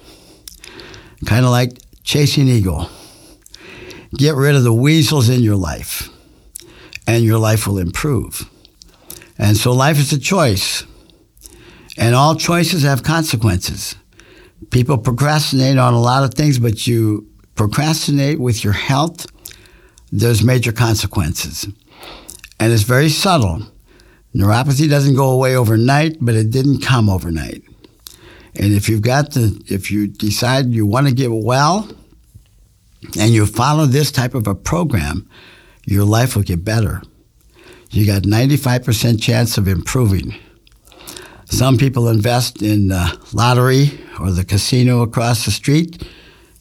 Kind 1.25 1.43
of 1.45 1.51
like 1.51 1.79
chasing 2.03 2.47
eagle. 2.47 2.89
Get 4.15 4.35
rid 4.35 4.55
of 4.55 4.63
the 4.63 4.73
weasels 4.73 5.29
in 5.29 5.41
your 5.41 5.55
life, 5.55 6.09
and 7.05 7.23
your 7.23 7.37
life 7.37 7.67
will 7.67 7.77
improve. 7.77 8.49
And 9.37 9.55
so 9.55 9.71
life 9.71 9.99
is 9.99 10.11
a 10.11 10.19
choice, 10.19 10.83
and 11.97 12.15
all 12.15 12.35
choices 12.35 12.83
have 12.83 13.03
consequences. 13.03 13.95
People 14.71 14.97
procrastinate 14.97 15.77
on 15.77 15.93
a 15.93 15.99
lot 15.99 16.23
of 16.23 16.33
things, 16.33 16.59
but 16.59 16.85
you 16.85 17.27
procrastinate 17.55 18.39
with 18.39 18.63
your 18.63 18.73
health, 18.73 19.25
there's 20.11 20.43
major 20.43 20.71
consequences. 20.71 21.67
And 22.59 22.73
it's 22.73 22.83
very 22.83 23.09
subtle. 23.09 23.63
Neuropathy 24.35 24.89
doesn't 24.89 25.15
go 25.15 25.31
away 25.31 25.55
overnight, 25.55 26.17
but 26.21 26.35
it 26.35 26.51
didn't 26.51 26.81
come 26.81 27.09
overnight. 27.09 27.63
And 28.55 28.73
if 28.73 28.89
you've 28.89 29.01
got 29.01 29.31
the, 29.31 29.61
if 29.67 29.91
you 29.91 30.07
decide 30.07 30.67
you 30.67 30.85
want 30.85 31.07
to 31.07 31.13
get 31.13 31.31
well, 31.31 31.89
and 33.17 33.31
you 33.31 33.45
follow 33.45 33.85
this 33.85 34.11
type 34.11 34.33
of 34.33 34.47
a 34.47 34.55
program, 34.55 35.29
your 35.85 36.03
life 36.03 36.35
will 36.35 36.43
get 36.43 36.63
better. 36.63 37.01
You 37.91 38.05
got 38.05 38.23
95% 38.23 39.21
chance 39.21 39.57
of 39.57 39.67
improving. 39.67 40.35
Some 41.49 41.77
people 41.77 42.07
invest 42.09 42.61
in 42.61 42.89
the 42.89 43.19
lottery 43.33 43.99
or 44.19 44.31
the 44.31 44.45
casino 44.45 45.01
across 45.01 45.45
the 45.45 45.51
street, 45.51 46.07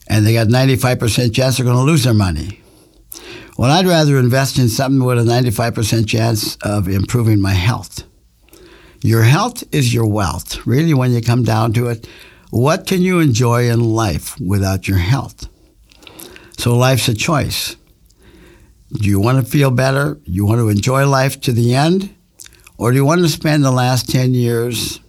and 0.08 0.26
they 0.26 0.32
got 0.32 0.48
95% 0.48 1.34
chance 1.34 1.56
they're 1.56 1.64
going 1.64 1.76
to 1.76 1.82
lose 1.82 2.04
their 2.04 2.14
money. 2.14 2.60
Well, 3.58 3.70
I'd 3.70 3.86
rather 3.86 4.18
invest 4.18 4.58
in 4.58 4.68
something 4.68 5.04
with 5.04 5.18
a 5.18 5.22
95% 5.22 6.08
chance 6.08 6.56
of 6.62 6.88
improving 6.88 7.40
my 7.40 7.52
health. 7.52 8.04
Your 9.02 9.22
health 9.22 9.62
is 9.72 9.92
your 9.92 10.06
wealth. 10.06 10.66
Really, 10.66 10.94
when 10.94 11.12
you 11.12 11.20
come 11.20 11.44
down 11.44 11.72
to 11.74 11.88
it, 11.88 12.08
what 12.50 12.86
can 12.86 13.02
you 13.02 13.20
enjoy 13.20 13.68
in 13.70 13.80
life 13.80 14.40
without 14.40 14.88
your 14.88 14.98
health? 14.98 15.48
So 16.56 16.76
life's 16.76 17.08
a 17.08 17.14
choice. 17.14 17.76
Do 18.92 19.08
you 19.08 19.20
want 19.20 19.44
to 19.44 19.50
feel 19.50 19.70
better? 19.70 20.18
You 20.24 20.46
want 20.46 20.60
to 20.60 20.68
enjoy 20.68 21.06
life 21.06 21.40
to 21.42 21.52
the 21.52 21.74
end? 21.74 22.14
Or 22.78 22.92
do 22.92 22.96
you 22.96 23.04
want 23.04 23.20
to 23.22 23.28
spend 23.28 23.64
the 23.64 23.72
last 23.72 24.08
10 24.08 24.34
years 24.34 25.00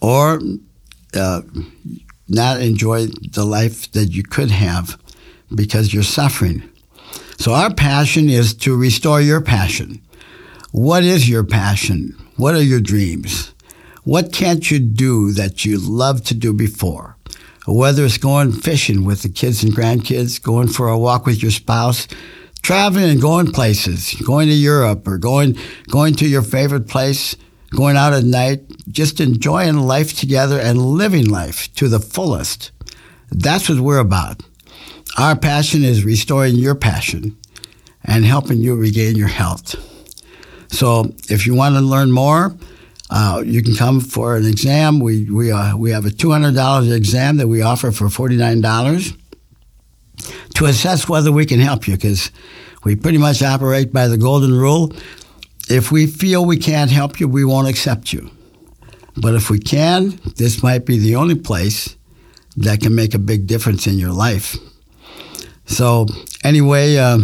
or 0.00 0.40
uh, 1.14 1.42
not 2.28 2.60
enjoy 2.60 3.06
the 3.06 3.44
life 3.44 3.90
that 3.92 4.12
you 4.12 4.22
could 4.22 4.50
have 4.50 4.98
because 5.52 5.92
you're 5.92 6.04
suffering? 6.04 6.62
So, 7.36 7.52
our 7.52 7.74
passion 7.74 8.30
is 8.30 8.54
to 8.58 8.76
restore 8.76 9.20
your 9.20 9.40
passion. 9.40 10.00
What 10.70 11.02
is 11.02 11.28
your 11.28 11.44
passion? 11.44 12.16
What 12.36 12.54
are 12.54 12.62
your 12.62 12.80
dreams? 12.80 13.52
What 14.04 14.32
can't 14.32 14.70
you 14.70 14.78
do 14.78 15.32
that 15.32 15.64
you 15.64 15.78
loved 15.78 16.26
to 16.26 16.34
do 16.34 16.52
before? 16.52 17.16
Whether 17.66 18.04
it's 18.04 18.18
going 18.18 18.52
fishing 18.52 19.04
with 19.04 19.22
the 19.22 19.28
kids 19.30 19.64
and 19.64 19.72
grandkids, 19.72 20.40
going 20.40 20.68
for 20.68 20.88
a 20.88 20.98
walk 20.98 21.26
with 21.26 21.42
your 21.42 21.50
spouse, 21.50 22.06
traveling 22.64 23.10
and 23.10 23.20
going 23.20 23.52
places, 23.52 24.14
going 24.26 24.48
to 24.48 24.54
Europe 24.54 25.06
or 25.06 25.18
going 25.18 25.56
going 25.88 26.14
to 26.14 26.26
your 26.26 26.42
favorite 26.42 26.88
place, 26.88 27.36
going 27.70 27.96
out 27.96 28.14
at 28.14 28.24
night, 28.24 28.62
just 28.88 29.20
enjoying 29.20 29.76
life 29.76 30.18
together 30.18 30.58
and 30.58 30.78
living 30.78 31.28
life 31.28 31.72
to 31.74 31.88
the 31.88 32.00
fullest. 32.00 32.72
That's 33.30 33.68
what 33.68 33.78
we're 33.78 33.98
about. 33.98 34.40
Our 35.18 35.36
passion 35.36 35.84
is 35.84 36.04
restoring 36.04 36.56
your 36.56 36.74
passion 36.74 37.36
and 38.02 38.24
helping 38.24 38.58
you 38.58 38.74
regain 38.74 39.14
your 39.14 39.28
health. 39.28 39.76
So 40.72 41.14
if 41.28 41.46
you 41.46 41.54
want 41.54 41.76
to 41.76 41.80
learn 41.80 42.10
more, 42.10 42.56
uh, 43.10 43.42
you 43.44 43.62
can 43.62 43.76
come 43.76 44.00
for 44.00 44.36
an 44.36 44.46
exam. 44.46 45.00
We 45.00 45.30
we 45.30 45.52
uh, 45.52 45.76
we 45.76 45.90
have 45.90 46.06
a 46.06 46.10
two 46.10 46.30
hundred 46.30 46.54
dollars 46.54 46.90
exam 46.90 47.36
that 47.36 47.46
we 47.46 47.60
offer 47.60 47.92
for 47.92 48.08
forty 48.08 48.36
nine 48.36 48.62
dollars 48.62 49.12
to 50.54 50.66
assess 50.66 51.08
whether 51.08 51.32
we 51.32 51.46
can 51.46 51.60
help 51.60 51.86
you 51.88 51.94
because 51.94 52.30
we 52.84 52.96
pretty 52.96 53.18
much 53.18 53.42
operate 53.42 53.92
by 53.92 54.08
the 54.08 54.18
golden 54.18 54.52
rule. 54.52 54.92
If 55.68 55.90
we 55.90 56.06
feel 56.06 56.44
we 56.44 56.58
can't 56.58 56.90
help 56.90 57.20
you, 57.20 57.28
we 57.28 57.44
won't 57.44 57.68
accept 57.68 58.12
you. 58.12 58.30
But 59.16 59.34
if 59.34 59.48
we 59.48 59.58
can, 59.58 60.18
this 60.36 60.62
might 60.62 60.84
be 60.84 60.98
the 60.98 61.16
only 61.16 61.36
place 61.36 61.96
that 62.56 62.80
can 62.80 62.94
make 62.94 63.14
a 63.14 63.18
big 63.18 63.46
difference 63.46 63.86
in 63.86 63.98
your 63.98 64.12
life. 64.12 64.56
So, 65.66 66.06
anyway, 66.42 66.96
uh, 66.96 67.20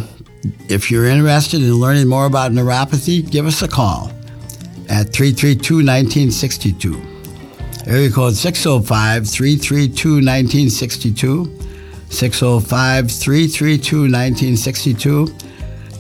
if 0.69 0.91
you're 0.91 1.07
interested 1.07 1.63
in 1.63 1.75
learning 1.75 2.09
more 2.09 2.27
about 2.27 2.53
neuropathy, 2.53 3.29
give 3.29 3.47
us 3.47 3.63
a 3.63 3.69
call 3.69 4.09
at 4.89 5.13
332 5.13 5.77
1962. 5.77 7.01
Area 7.87 8.11
code 8.11 8.35
605 8.35 9.29
332 9.29 10.09
1962. 10.09 11.70
605 12.11 13.11
332 13.11 13.97
1962 14.01 15.27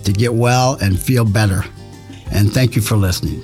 to 0.05 0.13
get 0.13 0.33
well 0.35 0.77
and 0.83 0.99
feel 0.99 1.25
better. 1.25 1.65
And 2.33 2.53
thank 2.53 2.77
you 2.77 2.83
for 2.83 2.97
listening. 2.97 3.43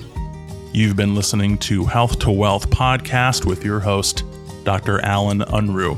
You've 0.72 0.96
been 0.96 1.14
listening 1.14 1.58
to 1.58 1.84
Health 1.84 2.18
to 2.20 2.30
Wealth 2.30 2.68
podcast 2.70 3.46
with 3.46 3.64
your 3.64 3.80
host, 3.80 4.24
Dr. 4.64 5.00
Allen 5.00 5.40
Unruh. 5.40 5.96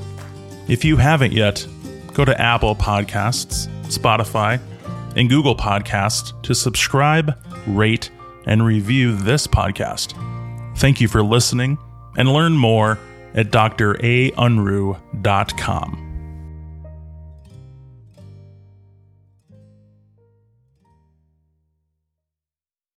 If 0.68 0.84
you 0.84 0.96
haven't 0.96 1.32
yet, 1.32 1.66
go 2.14 2.24
to 2.24 2.40
Apple 2.40 2.76
Podcasts, 2.76 3.66
Spotify, 3.86 4.60
and 5.16 5.28
Google 5.28 5.56
Podcasts 5.56 6.40
to 6.42 6.54
subscribe, 6.54 7.36
rate, 7.66 8.10
and 8.46 8.64
review 8.64 9.16
this 9.16 9.46
podcast. 9.46 10.14
Thank 10.76 11.00
you 11.00 11.08
for 11.08 11.22
listening 11.24 11.76
and 12.16 12.32
learn 12.32 12.52
more 12.52 12.98
at 13.34 13.50
draunruh.com. 13.50 14.38